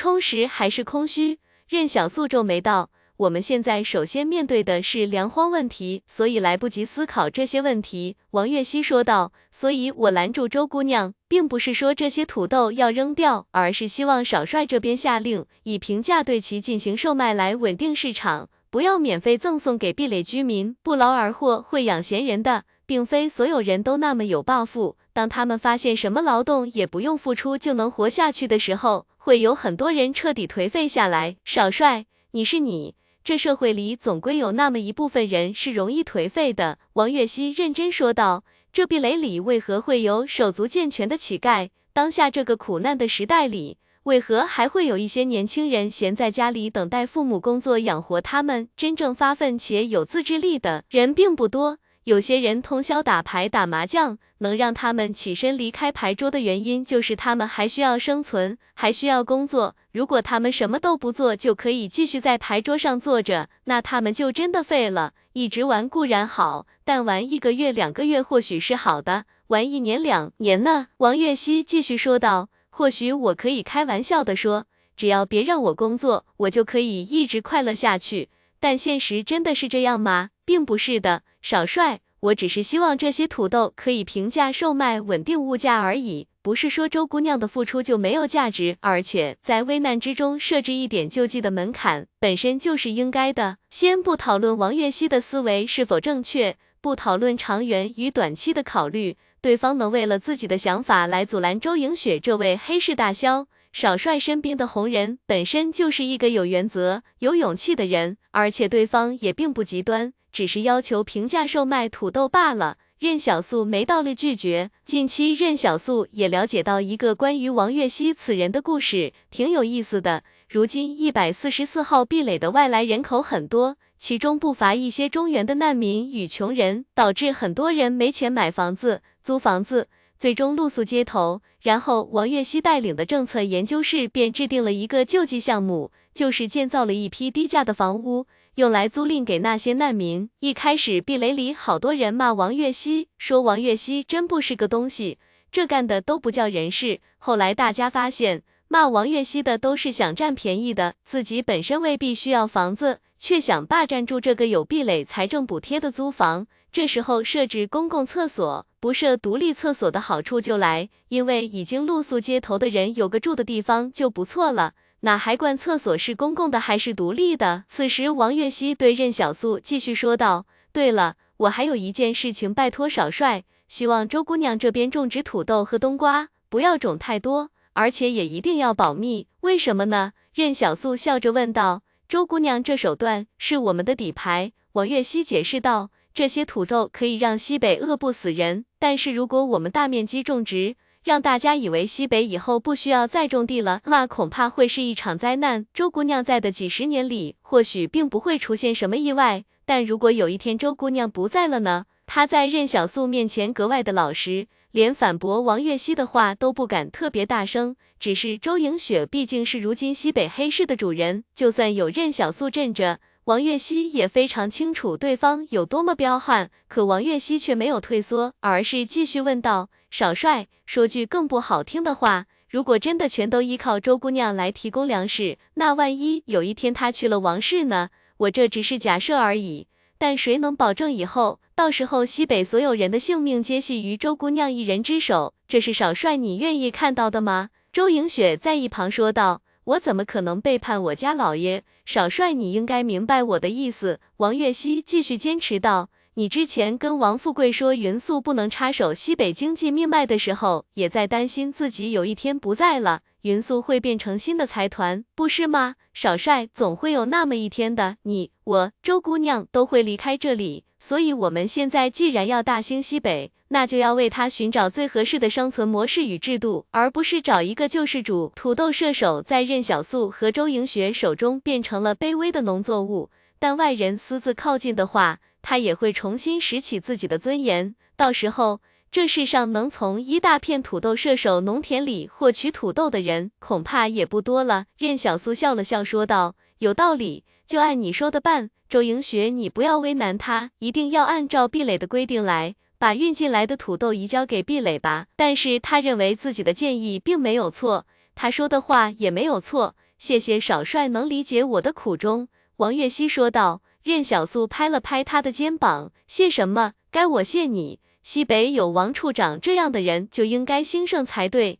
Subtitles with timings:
[0.00, 1.40] 充实还是空虚？
[1.68, 2.88] 任小素皱眉道。
[3.18, 8.16] 我们现在首先面对的是粮荒问题，所以来不及思考这些问题。
[8.30, 9.32] 王月熙说道。
[9.50, 20.74] 所以我拦住周姑娘，并不是说这些土豆要扔掉，而是希望少帅这边下令，以平价对其进行售卖来稳定市场，不要免费赠送给壁垒居民。
[20.82, 24.96] 不劳而获会养闲人的，并非所有人都那么有抱负。
[25.12, 31.36] 当他们发现什么劳动也不用付出就能活下去的时候，会有很多人彻底颓废下来。
[31.44, 32.94] 少帅，你是你。
[33.22, 38.44] 这社会里总归有那么一部分人是容易颓废的，王月熙认真说道。
[38.72, 41.68] 这壁垒里为何会有手足健全的乞丐？
[41.92, 48.70] 当下这个苦难的时代里，为何还会有一些年轻人闲在家里等待父母工作养活他们？
[48.74, 51.76] 真正发奋且有自制力的人并不多。
[52.10, 59.76] 有些人通宵打牌打麻将，能让他们起身离开牌桌的原因，就是他们还需要生存，还需要工作。
[59.92, 65.12] 如果他们什么都不做，就可以继续在牌桌上坐着，那他们就真的废了。
[65.34, 70.88] 一直玩固然好，但玩一个月、两个月或许是好的，玩一年、两年呢？
[70.96, 72.48] 王月熙继续说道。
[72.70, 74.64] 或许我可以开玩笑的说，
[74.96, 78.30] 只要别让我工作，我就可以一直快乐下去。
[78.58, 80.30] 但现实真的是这样吗？
[80.44, 81.22] 并不是的。
[81.42, 88.76] 少帅，我只是希望这些土豆可以平价售卖，稳定物价而已，不是说周姑娘的付出就没有价值。
[88.80, 93.56] 而且在危难之中设置一点救济的门槛，本身就是应该的。
[93.70, 110.12] 先不讨论王月熙的思维是否正确，不讨论长远与短期的考虑，对方能为了自己的想法来阻拦周莹雪这位黑市大枭，少帅身边的红人本身就是一个有原则、有勇气的人，而且对方也并不极端。
[110.32, 112.78] 只是要求平价售卖土豆罢了。
[112.98, 114.70] 任小素没道理拒绝。
[114.84, 120.22] 近期任小素也了解到一个关于王月熙此人的故事，挺有意思的。
[120.50, 131.40] 如今一百四十四号壁垒的外来人口很多，其中不乏一些中原的难民与穷人，导致很多人没钱买房子、租房子，最终露宿街头。
[131.62, 138.26] 然后王月熙带领的政策研究室便制定了一个救济项目，就是建造了一批低价的房屋。
[138.56, 140.28] 用来租赁给那些难民。
[140.40, 145.18] 一开始，壁垒里好多人骂王月熙，说王月熙真不是个东西，
[145.50, 147.00] 这干的都不叫人事。
[147.16, 156.46] 后来大家发现，骂王月熙的都是想占便宜的，自己本身未必需要房子，却想霸占住这个有壁垒财政补贴的租房。
[156.70, 164.74] 这时候设置公共厕所，不设独立厕所的好处就来，因为已经露宿街头的人有个住的地方就不错了。
[165.00, 167.64] 哪还管厕所是公共的还是独立的？
[167.68, 179.26] 此时，王月熙对任小素继续说道：“对了，我还有一件事情拜托少帅，希望周姑娘这边种植土豆和冬瓜不要种太多，而且也一定要保密。
[179.40, 195.66] 为什么呢？”任小素笑着问道：“周姑娘这手段是我们的底牌。”王月熙解释道：“这些土豆可以让西北饿不死人，但是如果我们大面积种植，”让大家以为西北以后不需要再种地了，那恐怕会是一场灾难。
[195.72, 201.86] 周姑娘在的几十年里，或许并不会出现什么意外，但如果有一天周姑娘不在了呢？
[202.06, 207.76] 她在任小素面前格外的老实，连反驳王月熙的话都不敢特别大声。
[207.98, 216.50] 只是周莹雪毕竟是如今西北黑市的主人，就算有任小素镇着，王月熙也非常清楚对方有多么彪悍。
[216.66, 219.68] 可王月熙却没有退缩，而是继续问道。
[219.90, 227.90] 少帅，说句更不好听的话，如果真的全都依靠周姑娘来提供粮食，那万一有一天她去了王室呢？
[228.18, 229.66] 我这只是假设而已，
[229.98, 235.34] 但谁能保证以后，到时候西北所有人的性命皆系于周姑娘一人之手？
[235.48, 237.50] 这是少帅你愿意看到的吗？
[237.72, 239.42] 周莹雪在一旁说道。
[239.64, 241.62] 我怎么可能背叛我家老爷？
[241.84, 244.00] 少帅你应该明白我的意思。
[244.16, 245.90] 王月熙继续坚持道。
[246.14, 255.76] 你之前跟王富贵说云素不能插手西北经济命脉的时候，也在担心自己有一天不在了，云素会变成新的财团，不是吗？
[255.94, 268.32] 少帅，总会有那么一天的，你、我、周姑娘都会离开这里，所以我们现在既然要大兴西北，那就要为他寻找最合适的生存模式与制度，而不是找一个救世主。
[268.34, 275.20] 土豆射手在任小素和周莹雪手中变成了卑微的农作物，但外人私自靠近的话。
[275.42, 278.60] 他也会重新拾起自己的尊严，到时候
[278.90, 284.66] 这世上能从一大片土豆射手农田里获取土豆的人，恐怕也不多了。
[284.76, 288.50] 任小苏笑了笑说道：“有道理，就按你说的办。
[288.68, 299.76] 周莹雪，你不要为难他，一定要按照壁垒的规定来，把运进来的土豆移交给壁垒吧。”但是他认为自己的建议并没有错，他说的话也没有错。
[299.98, 302.28] 谢谢少帅能理解我的苦衷。
[302.56, 303.62] 王月熙说道。
[303.82, 306.72] 任小素拍了拍他的肩膀，谢什么？
[306.90, 307.80] 该我谢你。
[308.02, 311.58] 西北有王处长这样的人，就应该兴盛才对。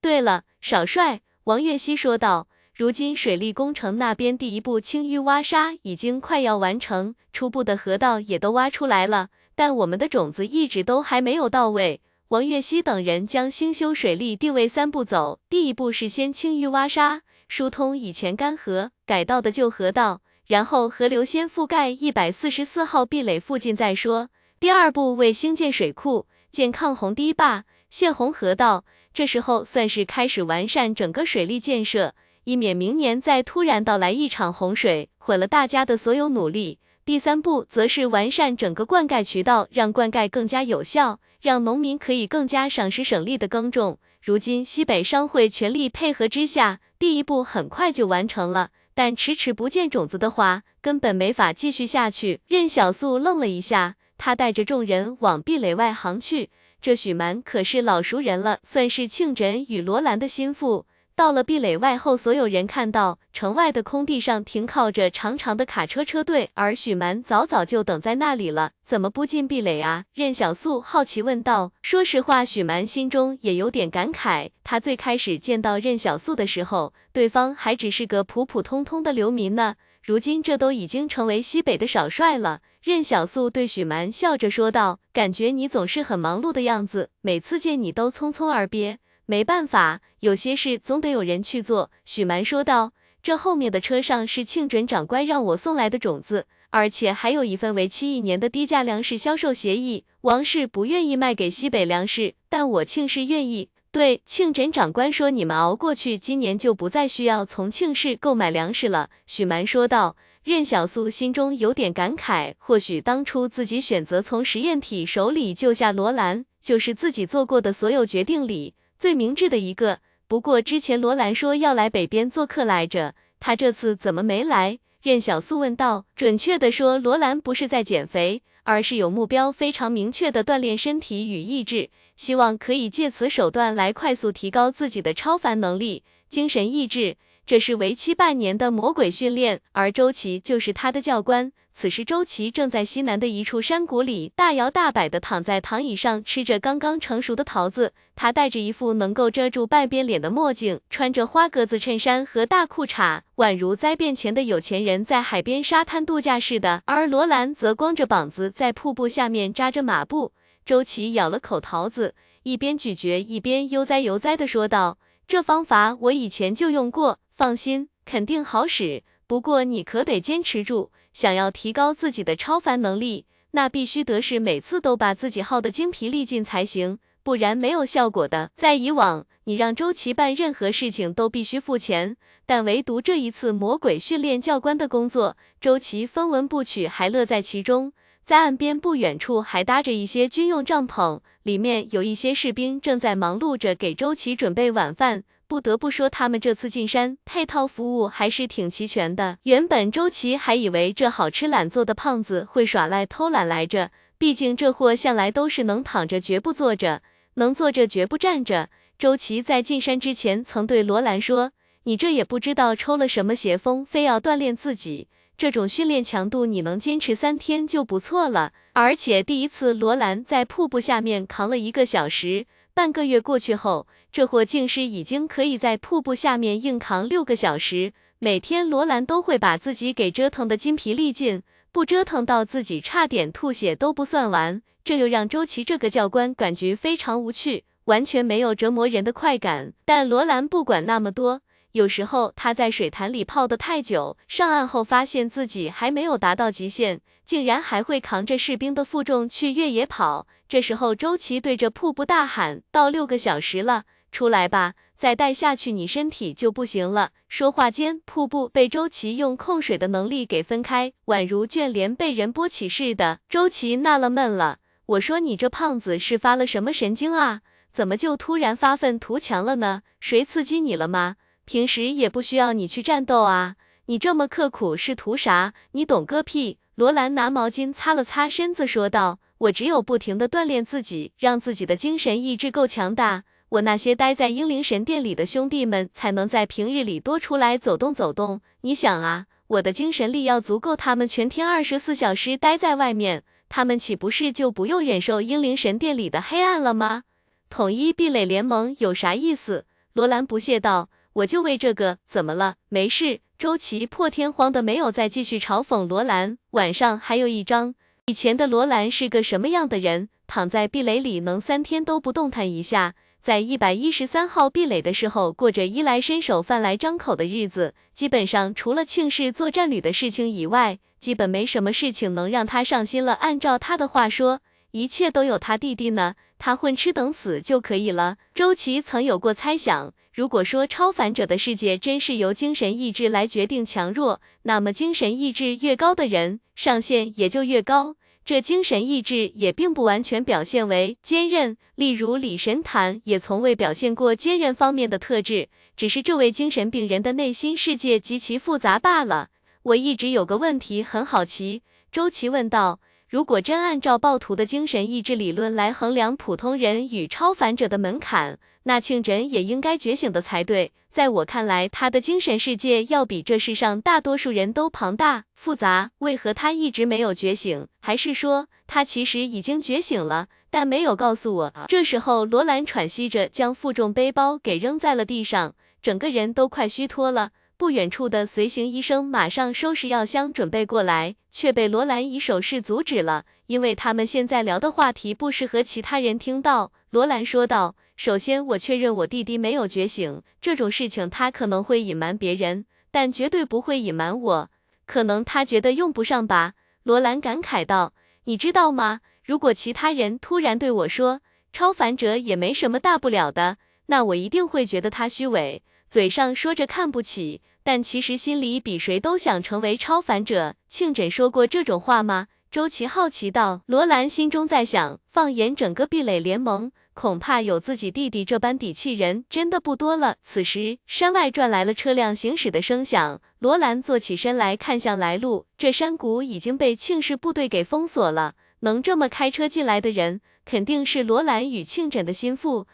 [0.00, 12.00] 对了，少帅，王月熙说道，如今水利工程那边第一步清淤挖沙已经快要完成，初步的河道也都挖出来了，但我们的种子一直都还没有到位。
[12.28, 20.22] 王月熙等人将兴修水利定位三步走，第一步是先清淤挖沙，疏通以前干涸改道的旧河道。
[20.50, 24.30] 然后河流先覆盖一百四十四号壁垒附近再说。
[24.58, 28.84] 第二步为兴建水库，建抗洪堤坝，泄洪河道。
[29.14, 36.80] 这时候算是开始完善整个水利建设，以免明年再突然到来一场洪水，毁了大家的所有努力。
[37.04, 44.00] 第三步则是完善整个灌溉渠道，让灌溉更加有效，让农民可以更加省时省力的耕种。
[44.20, 48.70] 如今西北商会全力配合之下，第一步很快就完成了。
[48.94, 52.40] 但迟迟不见种子的话，根本没法继续下去。
[52.48, 56.50] 任小素愣了一下，他带着众人往壁垒外行去。
[56.80, 60.86] 这许蛮可是老熟人了，算是庆枕与罗兰的心腹。
[61.20, 68.70] 到了壁垒外后，所有人看到城外的空地上停靠着长长的卡车车队，而许蛮早早就等在那里了。
[68.86, 70.04] 怎么不进壁垒啊？
[70.14, 71.72] 任小素好奇问道。
[71.82, 74.48] 说实话，许蛮心中也有点感慨。
[74.64, 82.60] 他最开始见到任小素的时候，对方还只是个普普通通的流民呢，如今这都已经成为西北的少帅了。
[82.82, 89.00] 任小素对许蛮笑着说道：“感觉你总是很忙碌的样子，每次见你都匆匆而别。”
[89.30, 92.92] 没办法，有些事总得有人去做。”许蛮说道
[93.22, 100.04] ，“这后面的车上是庆准长官让我送来的种子，而且还有一份为期一年的低价粮食销售协议。
[100.22, 103.68] 王氏不愿意卖给西北粮食，但我庆氏愿意。
[103.92, 110.16] 对，庆准长官说你们熬过去，今年就不再需要从庆氏购买粮食了。”许蛮说道。
[110.42, 118.72] 任小素心中有点感慨，或许当初自己选择从实验体手里救下罗兰，就是自己做过的所有决定里。
[119.00, 124.78] 最明智的一个，不过之前罗兰说要来北边做客来着，他这次怎么没来？
[125.00, 126.04] 任小素问道。
[126.14, 137.16] 准确的说，罗兰不是在减肥，而是有目标非常明确的锻炼身体与意志，希望可以借此手段来快速提高自己的超凡能力、精神意志。
[137.46, 141.50] 这是为期半年的魔鬼训练，而周琦就是他的教官。
[141.80, 147.94] 此时，周琦正在西南的一处山谷里，大摇大摆地躺在躺椅上，吃着刚刚成熟的桃子。
[148.14, 156.82] 他戴着一副能够遮住半边脸的墨镜，穿着花格子衬衫和大裤衩，宛如灾变前的有钱人在海边沙滩度假似的。
[156.84, 160.32] 而罗兰则光着膀子在瀑布下面扎着马步。
[160.66, 169.02] 周琦咬了口桃子，一边咀嚼一边悠哉悠哉地说道：“这方法我以前就用过，放心，肯定好使。
[169.26, 178.50] 不过你可得坚持住。”想要提高自己的超凡能力，那必须得是每次都把自己耗得精疲力尽才行，不然没有效果的。
[178.54, 182.16] 在以往，你让周琦办任何事情都必须付钱，
[182.46, 187.92] 但唯独这一次魔鬼训练教官的工作，周琦分文不取，还乐在其中。
[188.24, 195.24] 在岸边不远处还搭着一些军用帐篷，里面有一些士兵正在忙碌着给周琦准备晚饭。
[195.50, 199.38] 不得不说，他们这次进山配套服务还是挺齐全的。
[199.42, 207.02] 原本周琦还以为这好吃懒做的胖子会耍赖偷懒来着，毕竟这货向来都是能躺着绝不坐着，
[207.34, 208.68] 能坐着绝不站着。
[208.96, 211.50] 周琦在进山之前曾对罗兰说
[211.82, 215.08] ：“你这也不知道抽了什么邪风，非要锻炼自己。
[215.36, 218.52] 这种训练强度，你能坚持三天就不错了。
[218.74, 227.92] 而且第一次罗兰在瀑布下面扛了一个小时。”半个月过去后，这货竟是已经可以在瀑布下面硬扛六个小时。
[228.18, 234.60] 每天罗兰都会把自己给折腾的筋疲力尽，不折腾到自己差点吐血都不算完。
[234.82, 239.72] 这就让周琦这个教官感觉非常无趣，完全没有折磨人的快感。
[239.84, 250.26] 但罗兰不管那么多，有时候他在水潭里泡得太久，上岸后发现自己还没有达到极限，竟然还会扛着士兵的负重去越野跑。
[250.48, 254.74] 这时候，周琦对着瀑布大喊：“到六个小时了，出来吧！
[254.96, 263.20] 再待下去，你身体就不行了。”说话间，瀑布被周琦用控水的能力给分开，宛如卷帘被人拨起似的。
[263.28, 267.40] 周琦纳了闷了：“我说你这胖子是发了什么神经啊？
[267.72, 269.82] 怎么就突然发愤图强了呢？
[270.00, 271.16] 谁刺激你了吗？
[271.44, 273.56] 平时也不需要你去战斗啊！
[273.86, 275.54] 你这么刻苦是图啥？
[275.72, 279.18] 你懂个屁！”罗兰拿毛巾擦了擦身子，说道。
[279.40, 288.40] 我只有不停的锻炼自己，让自己的精神意志够强大，我那些待在英灵神殿里的兄弟们才能在平日里多出来走动走动。
[288.60, 297.02] 你想啊，我的精神力要足够他们全天二十四小时待在外面，他们岂不是就不用忍受英灵神殿里的黑暗了吗？
[297.48, 299.64] 统一壁垒联盟有啥意思？
[299.94, 300.88] 罗兰不屑道。
[301.14, 302.54] 我就为这个，怎么了？
[302.68, 303.18] 没事。
[303.36, 306.38] 周琦破天荒的没有再继续嘲讽罗兰。
[306.52, 307.74] 晚上还有一张。
[308.06, 310.08] 以前的罗兰是个什么样的人？
[310.28, 317.74] 躺在壁垒里能三天都不动弹一下，在一百一十三号壁垒的时候，过着衣来伸手饭来张口的日子。
[317.92, 323.12] 基本上除了庆氏做战旅的事情以外，基本没什么事情能让他上心了。
[323.12, 328.16] 按照他的话说，一切都有他弟弟呢，他混吃等死就可以了。
[328.32, 329.92] 周琦曾有过猜想。
[330.12, 337.94] 如果说超凡者的世界真是由精神意志来决定强弱，那么精神意志越高的人，上限也就越高。
[338.30, 349.30] 这精神意志也并不完全表现为坚韧，例如李神坛也从未表现过坚韧方面的特质，只是这位精神病人的内心世界极其复杂罢了。
[349.64, 358.38] 我一直有个问题很好奇，周琦问道：如果真按照暴徒的精神意志理论来衡量普通人与超凡者的门槛？
[358.64, 365.92] 那庆枕也应该觉醒的才对，在我看来，他的精神世界要比这世上大多数人都庞大复杂。
[365.98, 367.66] 为何他一直没有觉醒？
[367.80, 371.52] 还是说他其实已经觉醒了，但没有告诉我？
[371.68, 377.30] 这时候，罗兰喘息着将负重背包给扔在了地上，整个人都快虚脱了。
[377.56, 386.72] 不远处的随行医生马上收拾药箱准备过来，却被罗兰以手势阻止了，因为他们现在聊的话题不适合其他人听到。
[386.90, 387.74] 罗兰说道。
[388.02, 394.50] 首先，我确认我弟弟没有觉醒，这种事情他可能会隐瞒别人，但绝对不会隐瞒我。
[394.86, 396.54] 可能他觉得用不上吧？
[396.82, 397.92] 罗兰感慨道。
[398.24, 399.00] 你知道吗？
[399.22, 401.20] 如果其他人突然对我说，
[401.52, 410.54] 超凡者也没什么大不了的，那我一定会觉得他虚伪，嘴上说着看不起，但其实心里比谁都想成为超凡者。
[410.66, 412.28] 庆枕说过这种话吗？
[412.50, 413.60] 周琦好奇道。
[413.66, 416.72] 罗兰心中在想，放眼整个壁垒联盟。
[416.94, 420.16] 恐怕有自己弟弟这般底气人真的不多了。
[420.22, 423.20] 此时，山外传来了车辆行驶的声响。
[423.38, 428.34] 罗兰坐起身来看向来路，这山谷已经被庆氏部队给封锁了。
[428.60, 432.66] 能这么开车进来的人，肯定是罗兰与庆枕的心腹。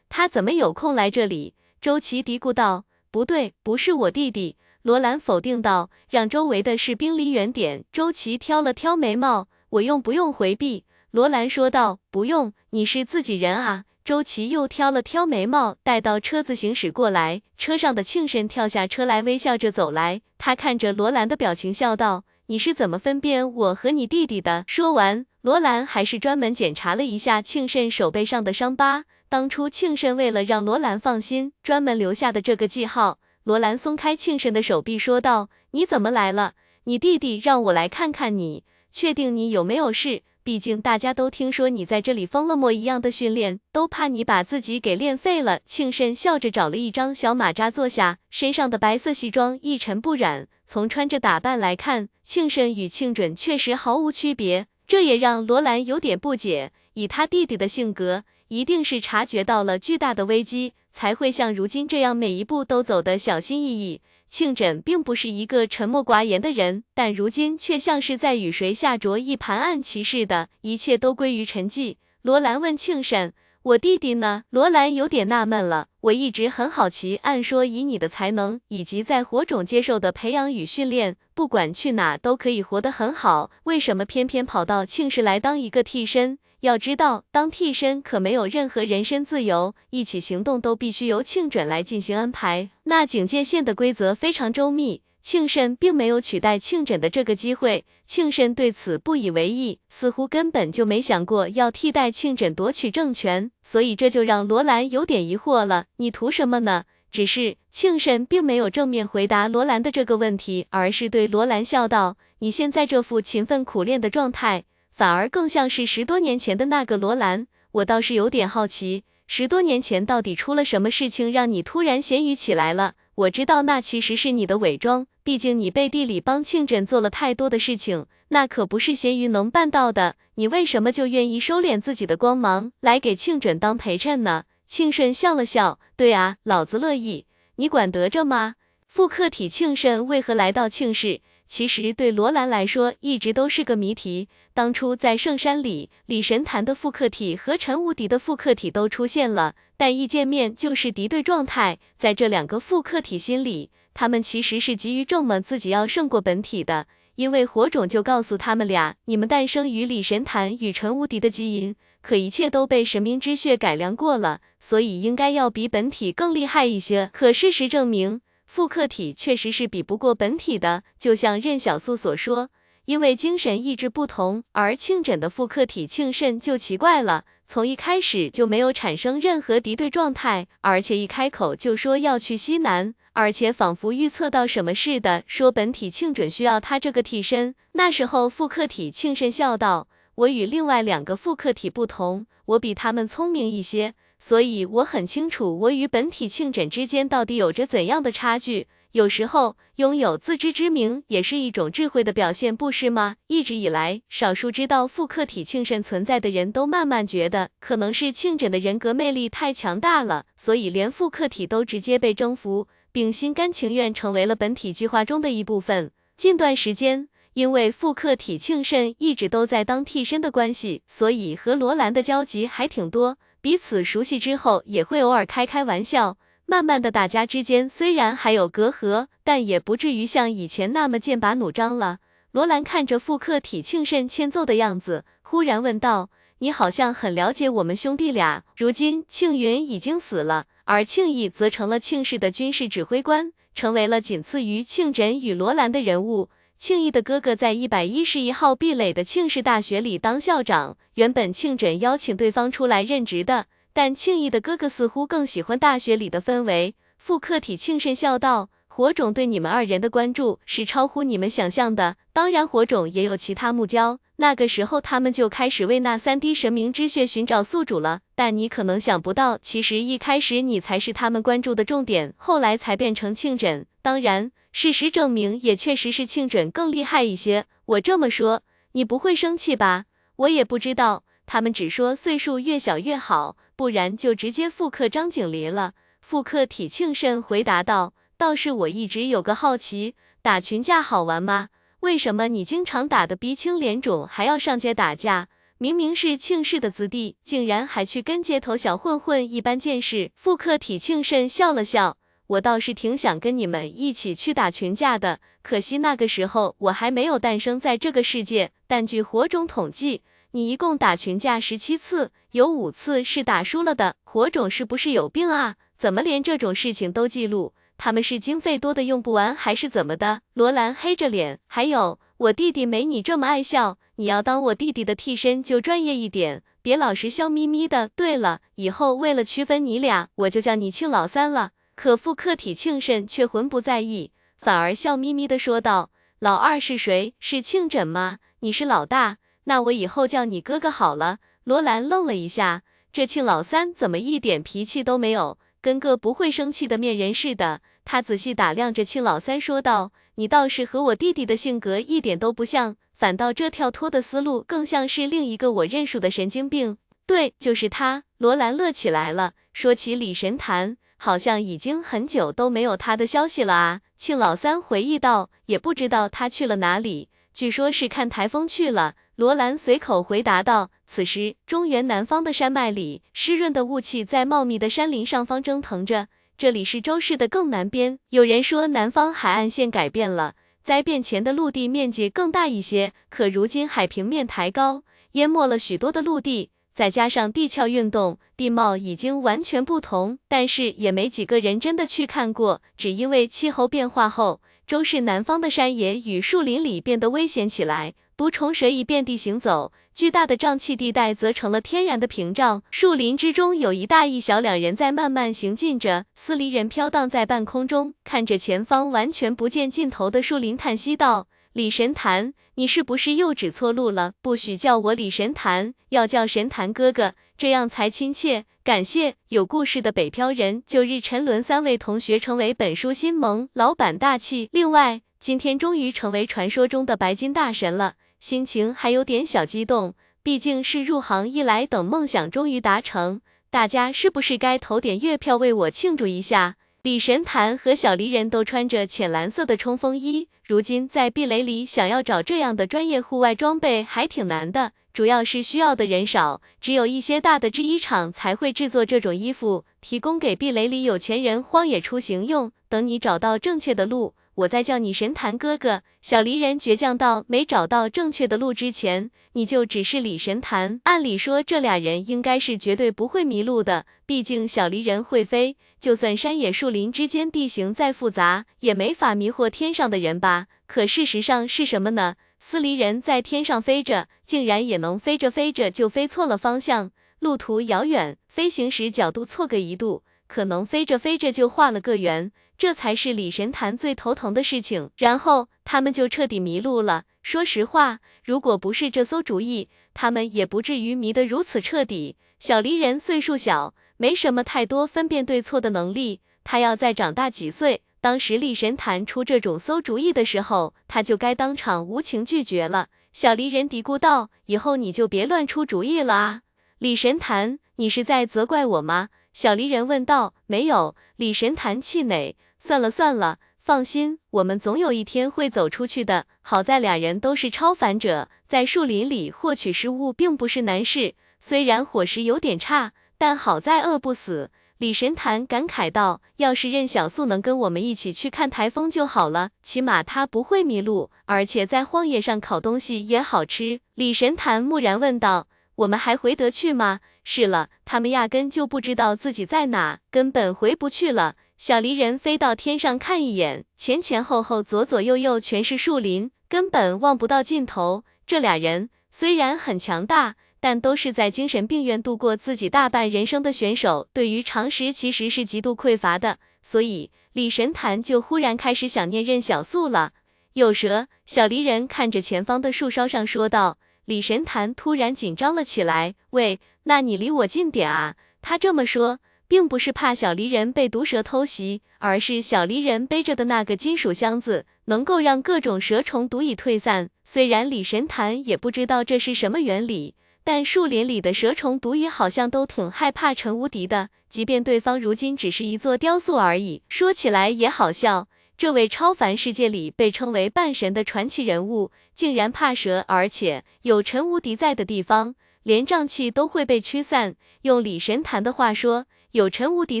[0.10, 1.54] 他怎么有空来这里？
[1.80, 2.84] 周琦嘀咕道。
[3.10, 4.58] 不对，不是我弟弟。
[4.82, 7.84] 罗兰否定道，让周围的士兵离远点。
[7.90, 10.84] 周琦挑了挑眉毛，我用不用回避？
[11.10, 20.20] 罗兰说道：“不用，你是自己人啊。”周琦又挑了挑眉毛，待到车子行驶过来，车上的庆慎跳下车来，微笑着走来。
[20.36, 29.04] 他看着罗兰的表情，笑道：“你是怎么分辨我和你弟弟的？”说完，罗兰还是专门检查了一下庆慎手背上的伤疤。
[29.30, 33.18] 当初庆慎为了让罗兰放心，专门留下的这个记号。
[33.44, 36.52] 罗兰松开庆慎的手臂，说道：“你怎么来了？
[36.84, 45.60] 你弟弟让我来看看你，确定你有没有事。”毕竟大家都听说你在这里疯了魔一样的训练，都怕你把自己给练废了。
[45.62, 50.48] 庆慎笑着找了一张小马扎坐下，身上的白色西装一尘不染。
[50.66, 56.72] 从穿着打扮来看，庆慎与庆准确实毫无区别，这也让罗兰有点不解。
[56.94, 64.00] 以他弟弟的性格，一定是察觉到了巨大的危机，才会像如今这样每一步都走得小心翼翼。
[64.28, 71.96] 庆枕并不是一个沉默寡言的人，但如今却像是在与谁下着一盘暗棋似的，一切都归于沉寂。
[72.22, 73.32] 罗兰问庆婶
[73.62, 75.88] ：“我弟弟呢？”罗兰有点纳闷了。
[76.02, 86.38] 我一直很好奇，按说以你的才能以及在火种接受的培养与训练，不管去哪都可以活得很好，为什么偏偏跑到庆氏来当一个替身？
[86.60, 92.70] 要知道，当替身可没有任何人身自由，一起行动都必须由庆准来进行安排。
[92.84, 97.84] 那警戒线的规则非常周密，庆慎并没有取代庆枕的这个机会。
[98.04, 103.52] 庆慎对此不以为意，似乎根本就没想过要替代庆枕夺取政权。
[103.62, 105.84] 所以这就让罗兰有点疑惑了。
[105.98, 106.84] 你图什么呢？
[107.10, 114.64] 只是庆慎并没有正面回答罗兰的这个问题，而是对罗兰笑道：“你现在这副勤奋苦练的状态。”
[114.98, 122.94] 反而更像是十多年前的那个罗兰，我倒是有点好奇，十多年前到底出了什么事情，让你突然咸鱼起来了？
[123.14, 130.16] 我知道那其实是你的伪装，毕竟你背地里帮庆枕做了太多的事情，那可不是咸鱼能办到的。
[130.34, 134.46] 你为什么就愿意收敛自己的光芒，来给庆枕当陪衬呢？
[134.66, 138.56] 庆慎笑了笑，对啊，老子乐意，你管得着吗？
[138.84, 141.20] 复刻体庆慎为何来到庆氏？
[141.48, 144.28] 其实对罗兰来说一直都是个谜题。
[144.52, 151.78] 当初在圣山里，李神坛的复刻体和陈无敌的复刻体都出现了，但一见面就是敌对状态。
[151.96, 161.74] 在这两个复刻体心里，他们其实是急于证明自己要胜过本体的，因为火种就告诉他们俩，你们诞生于李神坛与陈无敌的基因。
[162.00, 167.10] 可一切都被神明之血改良过了，所以应该要比本体更厉害一些。
[167.12, 170.82] 可事实证明，复刻体确实是比不过本体的。
[170.98, 172.48] 就像任小素所说，
[172.86, 187.54] 因为精神意志不同，而庆枕的复刻体庆慎就奇怪了，从一开始就没有产生任何敌对状态，而且一开口就说要去西南，而且仿佛预测到什么似的，说本体庆准需要他这个替身。
[187.72, 189.88] 那时候复刻体庆慎笑道。
[190.14, 198.66] 我与另外两个复刻体不同，我比他们聪明一些，所以我很清楚我与本体庆枕之间到底有着怎样的差距。
[198.92, 203.16] 有时候拥有自知之明也是一种智慧的表现，不是吗？
[203.26, 215.90] 一直以来，少数知道复刻体庆神存在的人都慢慢觉得，可能是庆枕的人格魅力太强大了，所以连复刻体都直接被征服，并心甘情愿成为了本体计划中的一部分。
[216.16, 217.08] 近段时间。
[217.34, 223.16] 因为复刻体庆慎一直都在当替身的关系，所以和罗兰的交集还挺多。
[223.40, 226.16] 彼此熟悉之后，也会偶尔开开玩笑。
[226.44, 231.98] 慢慢的，大家之间虽然还有隔阂，但也不至于像以前那么剑拔弩张了。
[232.32, 238.44] 罗兰看着复刻体庆慎欠揍的样子，忽然问道：“你好像很了解我们兄弟俩。
[238.56, 250.76] 如今庆云已经死了，而庆义则成了庆氏的军事指挥官，成为了仅次于庆枕与罗兰的人物。”庆义的哥哥在一百一十一号壁垒的庆氏大学里当校长。
[250.94, 256.74] 原本庆枕邀请对方出来任职的，但庆义的哥哥似乎更喜欢大学里的氛围。
[256.96, 261.94] 复刻体庆慎笑道：“火种对你们二人的关注是超乎你们想象的。
[262.12, 264.00] 当然，火种也有其他目标。
[264.16, 268.00] 那个时候，他们就开始为那三滴神明之血寻找宿主了。
[268.16, 273.64] 但你可能想不到，其实一开始你才是他们关注的重点，后来才变成庆枕。
[273.80, 277.46] 当然。”事实证明，也确实是庆准更厉害一些。
[277.66, 278.42] 我这么说，
[278.72, 279.84] 你不会生气吧？
[280.16, 285.74] 我也不知道，他们只说岁数越小越好，不然就直接复刻张景离了。
[286.00, 291.50] 复刻体庆慎回答道：“倒是我一直有个好奇，打群架好玩吗？
[291.80, 295.28] 为什么你经常打得鼻青脸肿，还要上街打架？
[295.58, 301.98] 明明是庆氏的子弟，竟然还去跟街头小混混一般见识。”复刻体庆慎笑了笑。
[302.28, 308.52] 我倒是挺想跟你们一起去打群架的，可惜那个时候我还没有诞生在这个世界。
[308.66, 313.96] 但据火种统计，你一共打群架十七次，有五次是打输了的。
[314.04, 315.56] 火种是不是有病啊？
[315.78, 317.54] 怎么连这种事情都记录？
[317.78, 320.20] 他们是经费多的用不完，还是怎么的？
[320.34, 323.78] 罗兰黑着脸，还有我弟弟没你这么爱笑。
[323.96, 327.88] 你要当我弟弟的替身就专业一点，别老是笑眯眯的。
[327.96, 331.52] 对了，以后为了区分你俩，我就叫你庆老三了。
[331.78, 334.10] 可复刻体庆慎却浑不在意，
[334.40, 337.14] 反而笑眯眯的说道：“老二是谁？
[337.20, 338.18] 是庆枕吗？
[338.40, 347.60] 你是老大，那我以后叫你哥哥好了。”罗兰愣了一下，这庆老三怎么一点脾气都没有，跟个不会生气的面人似的。
[347.84, 358.02] 他仔细打量着庆老三，说道：“你倒是和我弟弟的性格一点都不像，反倒这跳脱的思路更像是另一个我认识的神经病。”对，就是他。
[358.16, 360.76] 罗兰乐起来了，说起李神坛。
[360.98, 363.80] 好像已经很久都没有他的消息了啊！
[363.96, 368.96] 庆老三回忆道，也不知道他去了哪里，据说是看台风去了。
[369.16, 370.70] 罗兰随口回答道。
[370.86, 376.08] 此时，中原南方的山脉里，湿润的雾气在茂密的山林上方蒸腾着。
[376.36, 386.50] 这里是周氏的更南边，有人说南方海岸线改变了，灾变前的陆地面积更大一些，可如今海平面抬高，淹没了许多的陆地。
[386.78, 392.62] 再加上地壳运动，地貌已经完全不同，但是也没几个人真的去看过。
[392.76, 402.62] 只因为气候变化后，周氏南方的山野与树林里变得危险起来，毒虫蛇蚁遍地行走，巨大的瘴气地带则成了天然的屏障。
[402.70, 411.26] 树林之中有一大一小两人在慢慢行进着，司离人飘荡在半空中，看着前方完全不见尽头的树林，叹息道。
[411.54, 414.14] 李神坛，你是不是又指错路了？
[414.20, 418.46] 不许叫我李神坛，要叫神坛哥哥，这样才亲切。
[418.64, 424.48] 感谢有故事的北漂人，九日沉沦三位同学成为本书新盟老板，大气。
[424.50, 429.94] 另外，今天终于成为传说中的白金大神了，心情还有点小激动，
[430.24, 433.20] 毕竟是入行以来等梦想终于达成。
[433.50, 436.56] 大家是不是该投点月票为我庆祝一下？
[436.82, 444.72] 李神坛和小离人都穿着浅蓝色的冲锋衣，如今在壁垒里想要找这样的专业户外装备还挺难的。
[444.94, 452.50] 主要是需要的人少，只有一些大的制衣厂才会制作这种衣服，提供给壁垒里有钱人荒野出行用。
[452.70, 455.82] 等你找到正确的路，我再叫你神坛哥哥。
[456.00, 460.80] 小离人倔强到没找到正确的路之前，你就只是李神坛。
[460.84, 470.46] 按理说这俩人应该是绝对不会迷路的，毕竟小离人会飞，就算山野树林之间地形再复杂，也没法迷惑天上的人吧？
[470.66, 472.16] 可事实上是什么呢？
[472.40, 484.90] 司离人在天上飞着，竟然也能飞着飞着就飞错了方向，路途遥远，飞行时角度错个一度，可能飞着飞着就画了个圆，这才是李神坛最头疼的事情。
[484.96, 487.04] 然后他们就彻底迷路了。
[487.22, 492.16] 说实话，如果不是这馊主意，他们也不至于迷得如此彻底。
[492.38, 497.82] 小离人岁数小，没什么太多分辨对错的能力，他要再长大几岁。
[498.00, 502.86] 当时李神坛出这种馊主意的时候，他就该当场无情拒绝了。
[503.12, 506.42] 小离人嘀咕道：“以后你就别乱出主意了啊！”
[506.78, 509.08] 李神坛，你是在责怪我吗？
[509.32, 510.34] 小离人问道。
[510.46, 510.94] 没有。
[511.16, 516.26] 李神坛气馁，算了算了，放心，我们总有一天会走出去的。
[516.40, 524.50] 好在俩人都是超凡者，在树林里获取食物并不是难事，虽然伙食有点差，但好在饿不死。
[524.78, 548.04] 李神坛感慨道：“要是任小素能跟我们一起去看台风就好了，起码她不会迷路，而且在荒野上烤东西也好吃。”李神坛木然问道：“我们还回得去吗？”“是了，他们压根就不知道自己在哪，根本回不去了。”小离人飞到天上看一眼，前前后后、左左右右全是树林，根本望不到尽头。
[548.24, 550.36] 这俩人虽然很强大。
[550.60, 560.12] 但都是在精神病院度过自己大半人生的选手，对于常识其实是极度匮乏的，所以李神坛就忽然开始想念任小素了。
[560.54, 563.78] 有蛇，小离人看着前方的树梢上说道。
[564.06, 568.16] 李神坛突然紧张了起来，喂，那你离我近点啊！
[568.40, 577.10] 他这么说，并不是怕小离人被毒蛇偷袭，而是小离人背着的那个金属箱子能够让各种蛇虫毒蚁退散。
[577.22, 580.14] 虽然李神坛也不知道这是什么原理。
[580.50, 586.80] 但树林里的蛇虫毒鱼好像都挺害怕陈无敌的，即便对方如今只是一座雕塑而已。
[586.88, 595.34] 说起来也好笑，这位超凡世界里被称为半神的传奇人物，竟然怕蛇，而且有陈无敌在的地方，
[595.64, 597.36] 连瘴气都会被驱散。
[597.60, 600.00] 用李神坛的话说，有陈无敌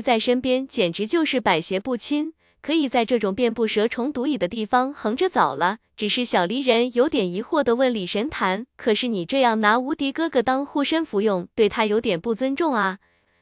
[0.00, 2.32] 在身边，简直就是百邪不侵。
[2.60, 5.78] 可以在这种遍布蛇虫毒蚁的地方横着走了。
[5.96, 12.98] 只是小离人有点疑惑的问李神坛：“可是你这样拿无敌哥哥当护身符用，对他有点不尊重啊？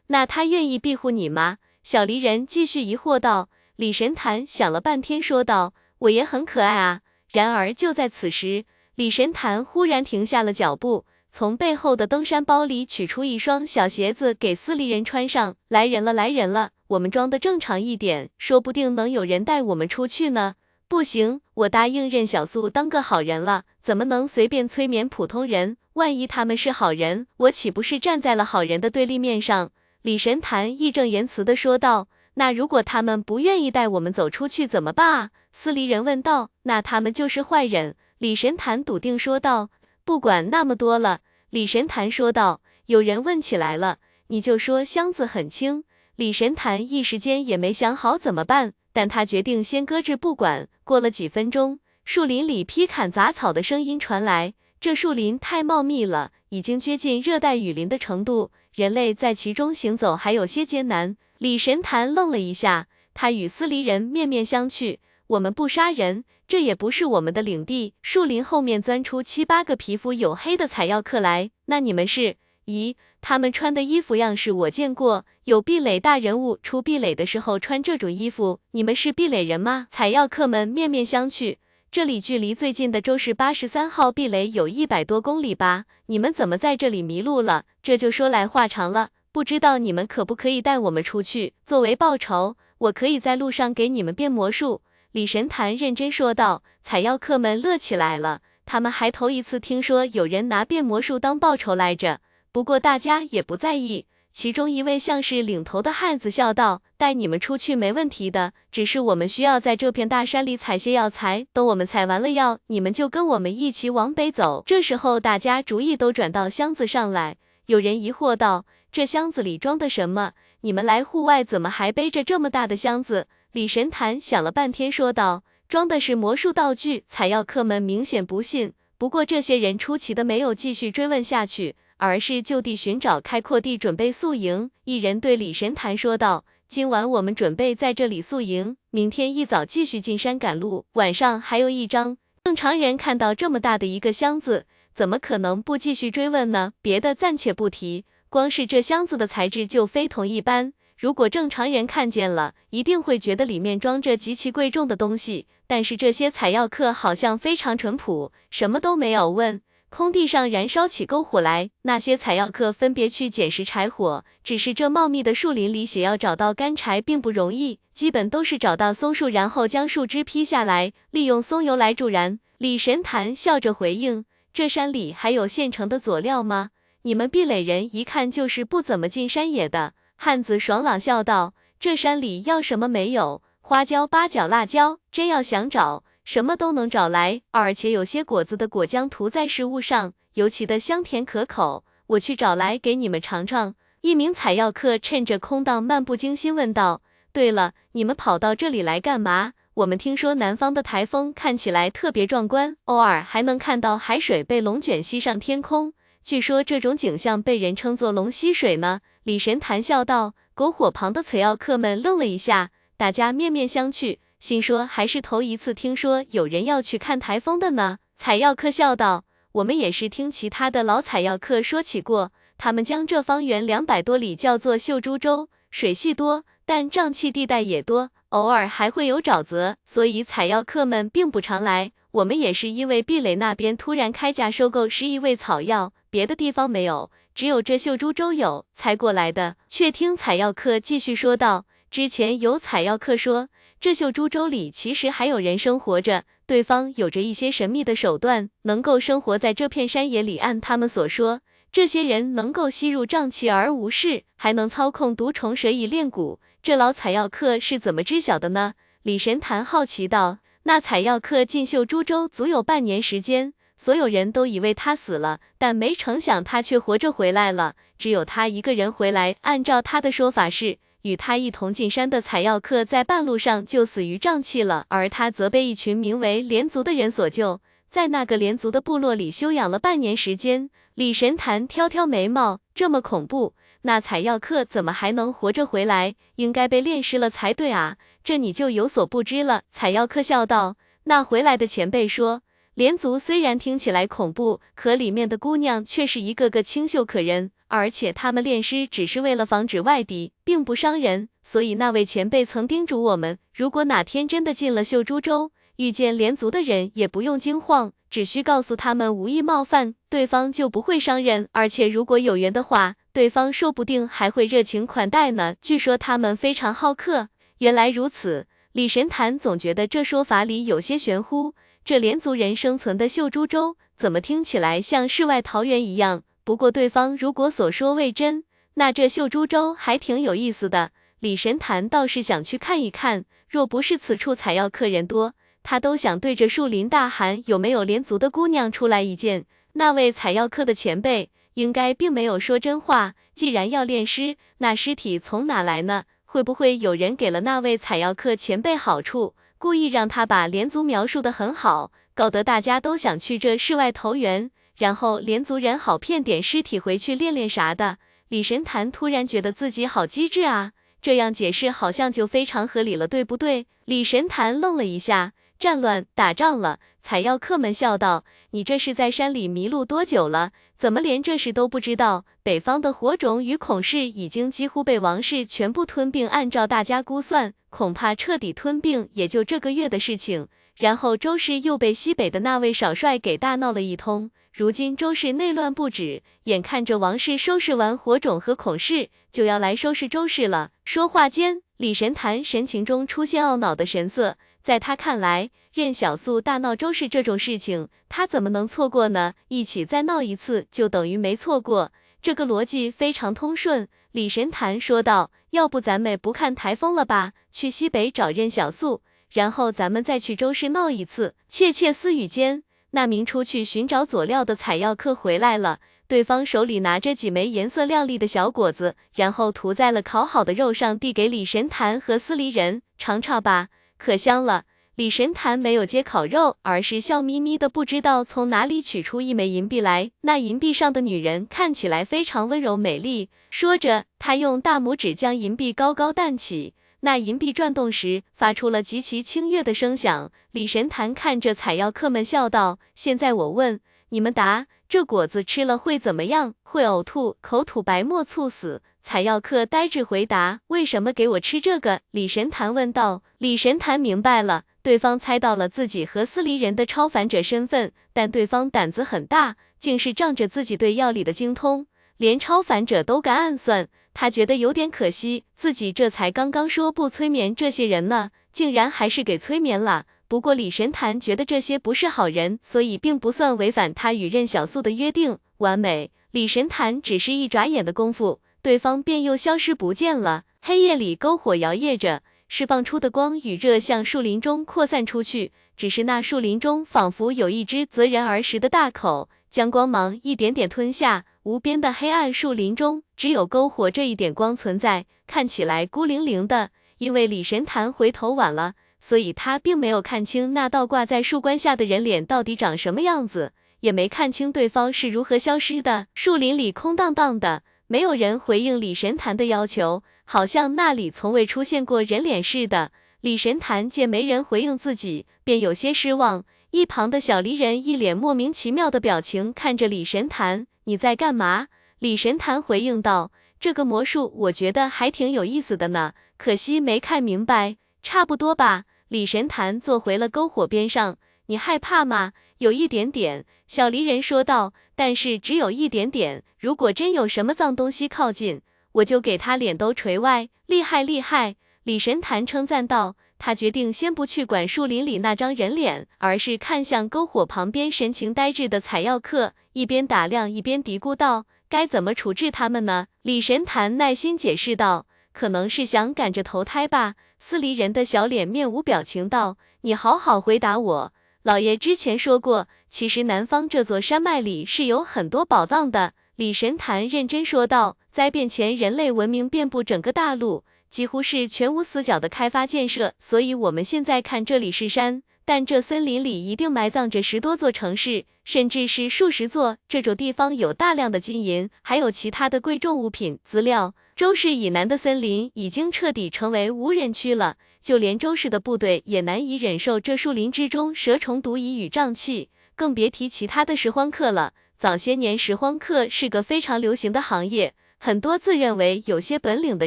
[0.07, 3.48] 那他愿意庇护你吗？”小离人继续疑惑道。
[3.76, 11.05] 李神坛想了半天，说道：“我也很可爱啊。”然而就在此时，李神坛忽然停下了脚步。
[11.31, 15.57] 从背后的登山包里取出一双小鞋子给司离人穿上。
[15.68, 16.70] 来人了，来人了！
[16.88, 20.55] 我们装的正常一点，说不定能有人带我们出去呢。
[20.88, 25.77] 不行，我答应任小素当个好人了，怎么能随便催眠普通人？
[25.94, 29.72] 万一他们是好人，我岂不是站在了好人的对立面上？
[30.03, 32.07] 李神坛义正言辞的说道。
[32.35, 35.31] 那如果他们不愿意带我们走出去怎么办？
[35.51, 36.51] 司离人问道。
[36.64, 37.96] 那他们就是坏人。
[38.18, 39.70] 李神坛笃定说道。
[40.05, 41.20] 不管那么多了，
[41.51, 42.61] 李神坛说道。
[42.87, 45.83] 有人问起来了，你就说箱子很轻。
[46.16, 50.68] 李神坛一时间也没想好怎么办，但他决定先搁置不管。
[50.83, 54.55] 过了几分钟，树林里劈砍杂草的声音传来。
[54.81, 61.16] 这树林太茂密了，已经接近热带雨林的程度，人类在其中行走还有些艰难。
[61.38, 64.98] 李神坛愣了一下，他与司离人面面相觑。
[65.26, 66.24] 我们不杀人。
[66.48, 67.94] 这也不是我们的领地。
[68.02, 72.37] 树林后面钻出七八个皮肤黝黑的采药客来，那你们是？
[72.66, 72.94] 咦，
[73.28, 78.60] 他们穿的衣服样式我见过，有壁垒大人物出壁垒的时候穿这种衣服。
[78.70, 79.88] 你们是壁垒人吗？
[79.90, 81.56] 采药客们面面相觑。
[81.90, 85.86] 这里距离最近的周氏八十三号壁垒有一百多公里吧？
[86.06, 87.64] 你们怎么在这里迷路了？
[87.82, 91.54] 这就说来话长了，不知道你们可不可以带我们出去？
[91.64, 94.82] 作为报酬，我可以在路上给你们变魔术。
[95.10, 102.20] 李神坛认真说道：“采药客们乐起来了，他们还头一次听说有人拿变魔术当报酬来着。
[102.57, 104.07] 不过大家也不在意。
[104.33, 111.47] 其中一位像是领头的汉子笑道：‘带你们出去没问题的，只是我们需要在这片大山里采些药材。
[111.53, 123.27] 等我们采完了药，你们就跟我们一起往北走。’这时候大家主意都转到箱子上来，有人疑惑道：‘这箱子里装的什么？’你们来户外怎么还背着这么大的箱子？
[123.53, 134.70] 李神坛想了半天，说道：“装的是魔术道具。”采药客们明显不信，不过这些人出奇的没有继续追问下去，而是就地寻找开阔地，准备宿营。
[134.85, 140.85] 一人对李神坛说道：“今晚我们准备在这里宿营，明天一早继续进山赶路。
[140.92, 146.72] 晚上还有一张。”正常人看到这么大的一个箱子，怎么可能不继续追问呢？
[146.80, 150.72] 别的暂且不提，光是这箱子的材质就非同一般。
[150.96, 155.46] 如果正常人看见了，一定会觉得里面装着极其贵重的东西。
[155.66, 159.61] 但是这些采药客好像非常淳朴，什么都没有问。
[159.96, 164.26] 空地上燃烧起篝火来，那些采药客分别去捡拾柴火。
[164.44, 172.38] 只是这茂密的树林里，想要找到干柴并不容易，基本都是找到松树，然后将树枝劈下来，利用松油来助燃。
[172.59, 176.68] 李神坛笑着回应：“这山里还有现成的佐料吗？
[177.00, 183.40] 你们壁垒人一看就是不怎么进山野的。”汉子爽朗笑道：“这山里要什么没有？
[183.62, 187.40] 花椒、八角、辣椒，真要想找，什么都能找来。
[187.52, 191.84] 而且有些果子的果浆涂在食物上，尤其的香甜可口。
[192.08, 197.00] 我去找来给你们尝尝。”一名采药客趁着空档漫不经心问道
[197.32, 199.54] ：“对了，你们跑到这里来干嘛？
[199.74, 205.92] 我们听说南方的台风看起来特别壮观，偶尔还能看到海水被龙卷吸上天空。
[206.22, 231.92] 据说这种景象被人称作龙吸水呢。”李神谈笑道：“篝火旁的采药客们愣了一下，大家面面相觑，心说还是头一次听说有人要去看台风的呢。”采药客笑道：“我们也是听其他的老采药客说起过，他们将这方圆两百多里叫做秀珠洲，水系多，但瘴气地带也多，偶尔还会有沼泽，所以采药客们并不常来。
[232.12, 250.38] 我们也是因为壁垒那边突然开价收购十一味草药，别的地方没有。”只有这秀珠州有才过来的，却听采药客继续说道：“之前有采药客说，这秀珠州里其实还有人生活着，对方有着一些神秘的手段，能够生活在这片山野里。
[250.38, 256.38] 按他们所说，这些人能够吸入瘴气而无事，还能操控毒虫蛇以炼蛊。
[256.62, 267.74] 这老采药客是怎么知晓的呢？”李神坛好奇道：“那采药客进秀珠州足有半年时间。”所有人都以为他死了，但没成想他却活着回来了。
[267.98, 269.36] 只有他一个人回来。
[269.42, 280.69] 按照他的说法是，与他一同进山的采药客在半路上就死于瘴气了，而他则被一群名为连族的人所救，在那个连族的部落里休养了半年时间。
[280.95, 286.16] 李神坛挑挑眉毛，这么恐怖，那采药客怎么还能活着回来？
[286.35, 289.62] 应该被炼尸了才对啊，这你就有所不知了。
[289.71, 292.42] 采药客笑道：“那回来的前辈说。”
[292.75, 301.29] 连族虽然听起来恐怖，可里面的姑娘却是一个个清秀可人，而且他们炼尸只是为了防止外敌，并不伤人。
[301.42, 311.48] 所以那位前辈曾叮嘱我们，如果哪天真的进了秀珠州，遇见连族的人也不用惊慌，只需告诉他们无意冒犯，对方就不会伤人。
[311.52, 315.55] 而且如果有缘的话，对方说不定还会热情款待呢。
[315.61, 317.29] 据说他们非常好客。
[317.59, 321.55] 原来如此，李神坛总觉得这说法里有些玄乎。
[321.85, 326.24] 这连族人生存的秀珠州，怎么听起来像世外桃源一样？
[326.46, 330.92] 不过对方如果所说未真，那这秀珠州还挺有意思的。
[331.18, 339.44] 李神坛倒是想去看一看，若不是此处采药客人多，他都想对着树林大喊有没有连族的姑娘出来一见。
[339.72, 346.04] 那位采药客的前辈应该并没有说真话，既然要炼尸，那尸体从哪来呢？
[346.24, 349.35] 会不会有人给了那位采药客前辈好处？
[349.59, 357.98] 故意让他把连族描述的很好，搞得大家都想去这世外投缘，然后连族人好骗点尸体回去练练啥的。
[358.28, 363.66] 李神坛突然觉得自己好机智啊，这样解释好像就非常合理了，对不对？
[363.84, 366.80] 李神坛愣了一下，战乱打仗了。
[367.02, 370.50] 采药客们笑道：“你这是在山里迷路多久了？
[370.76, 372.24] 怎么连这事都不知道？
[372.42, 390.71] 北方的火种与孔氏已经几乎被王氏全部吞并，按照大家估算。”恐怕彻底吞并也就这个月的事情，然后周氏又被西北的那位少帅给大闹了一通，如今周氏内乱不止，眼看着王氏收拾完火种和孔氏，就要来收拾周氏了。
[390.83, 399.35] 说话间，李神坛神情中出现懊恼的神色，在他看来，任小素大闹周氏这种事情，他怎么能错过呢？
[399.49, 401.92] 一起再闹一次，就等于没错过，
[402.23, 403.87] 这个逻辑非常通顺。
[404.12, 405.31] 李神坛说道。
[405.51, 407.33] 要不咱们不看台风了吧？
[407.53, 411.35] 去西北找任小素，然后咱们再去周氏闹一次。
[411.47, 415.81] 窃窃私语间，那名出去寻找佐料的采药客回来了。
[416.09, 423.68] 对方手里拿着几枚颜色亮丽的小果子，然后涂在了烤好的肉上，递给李神坛和司离人尝尝吧，
[423.99, 424.64] 可香了。
[424.94, 430.11] 李神坛没有接烤肉，而是笑眯眯的，不知道从哪里取出一枚银币来。
[430.22, 433.29] 那银币上的女人看起来非常温柔美丽。
[433.51, 440.30] 说着，他用大拇指将银币高高弹起，那银币转动时发出了极其清悦的声响。
[440.52, 446.54] 李神坛看着采药客们笑道：“现在我问你们答，这果子吃了会怎么样？
[446.62, 453.22] 会呕吐，口吐白沫，猝死。”采药客呆滞回答：“为什么给我吃这个？”李神坛问道。
[453.38, 454.64] 李神坛明白了。
[454.82, 463.88] 对方猜到了自己和司离人的超凡者身份，但对方胆子很大，竟是仗着自己对药理的精通，连超凡者都敢暗算。
[464.18, 470.07] 他觉得有点可惜，自己这才刚刚说不催眠这些人呢，竟然还是给催眠了。
[470.26, 476.11] 不过李神坛觉得这些不是好人，所以并不算违反他与任小素的约定，完美。
[476.31, 480.44] 李神坛只是一眨眼的功夫，对方便又消失不见了。
[480.62, 482.22] 黑夜里，篝火摇曳着。
[482.48, 491.26] 释放出的光与热向树林中扩散出去，只是那树林中仿佛有一只择人而食的大口，将光芒一点点吞下。
[491.46, 496.70] 无边的黑暗树林中，只有篝火这一点光存在，看起来孤零零的。
[496.98, 506.09] 因为李神坛回头晚了，所以他并没有看清那倒挂在树冠下的人脸到底长什么样子，也没看清对方是如何消失的。
[506.14, 510.02] 树林里空荡荡的，没有人回应李神坛的要求。
[510.24, 512.90] 好像那里从未出现过人脸似的。
[513.20, 516.44] 李神坛见没人回应自己，便有些失望。
[516.72, 521.68] 一旁的小离人一脸莫名其妙的表情看着李神坛：“你在干嘛？”
[522.01, 528.85] 李神坛回应道：“这个魔术我觉得还挺有意思的呢，可惜没看明白。”差不多吧。
[529.09, 531.18] 李神坛坐回了篝火边上。
[531.46, 532.33] 你害怕吗？
[532.59, 533.44] 有一点点。
[533.68, 536.42] 小离人说道：“但是只有一点点。
[536.59, 538.62] 如果真有什么脏东西靠近……”
[538.96, 541.57] 我就给他脸都锤歪，厉害厉害！
[541.85, 543.16] 李神坛称赞道。
[543.38, 561.12] 他决定先不去管树林里那张人脸，而是看向篝火旁边神情呆滞的采药客，一边打量一边嘀咕道：“该怎么处置他们呢？”李神坛耐心解释道：“可能是想赶着投胎吧。”司离人的小脸面无表情道：“你好好回答我。
[561.42, 567.98] 老爷之前说过，其实南方这座山脉里是有很多宝藏的。”李神坛认真说道。
[568.10, 573.12] 灾变前，人类文明遍布整个大陆，几乎是全无死角的开发建设。
[573.20, 579.78] 所以，我们现在看这里是山，但这森林里一定埋葬着十多座城市，甚至是数十座。
[579.88, 583.94] 这种地方有大量的金银，还有其他的贵重物品、资料。
[584.16, 594.52] 周氏以南的森林已经彻底成为无人区了，就连周氏的部队也难以忍受这树林之中蛇虫毒蚁与瘴气，更别提其他的拾荒客了。
[594.76, 597.72] 早些年，拾荒客是个非常流行的行业。
[597.98, 599.87] 很多自认为有些本领的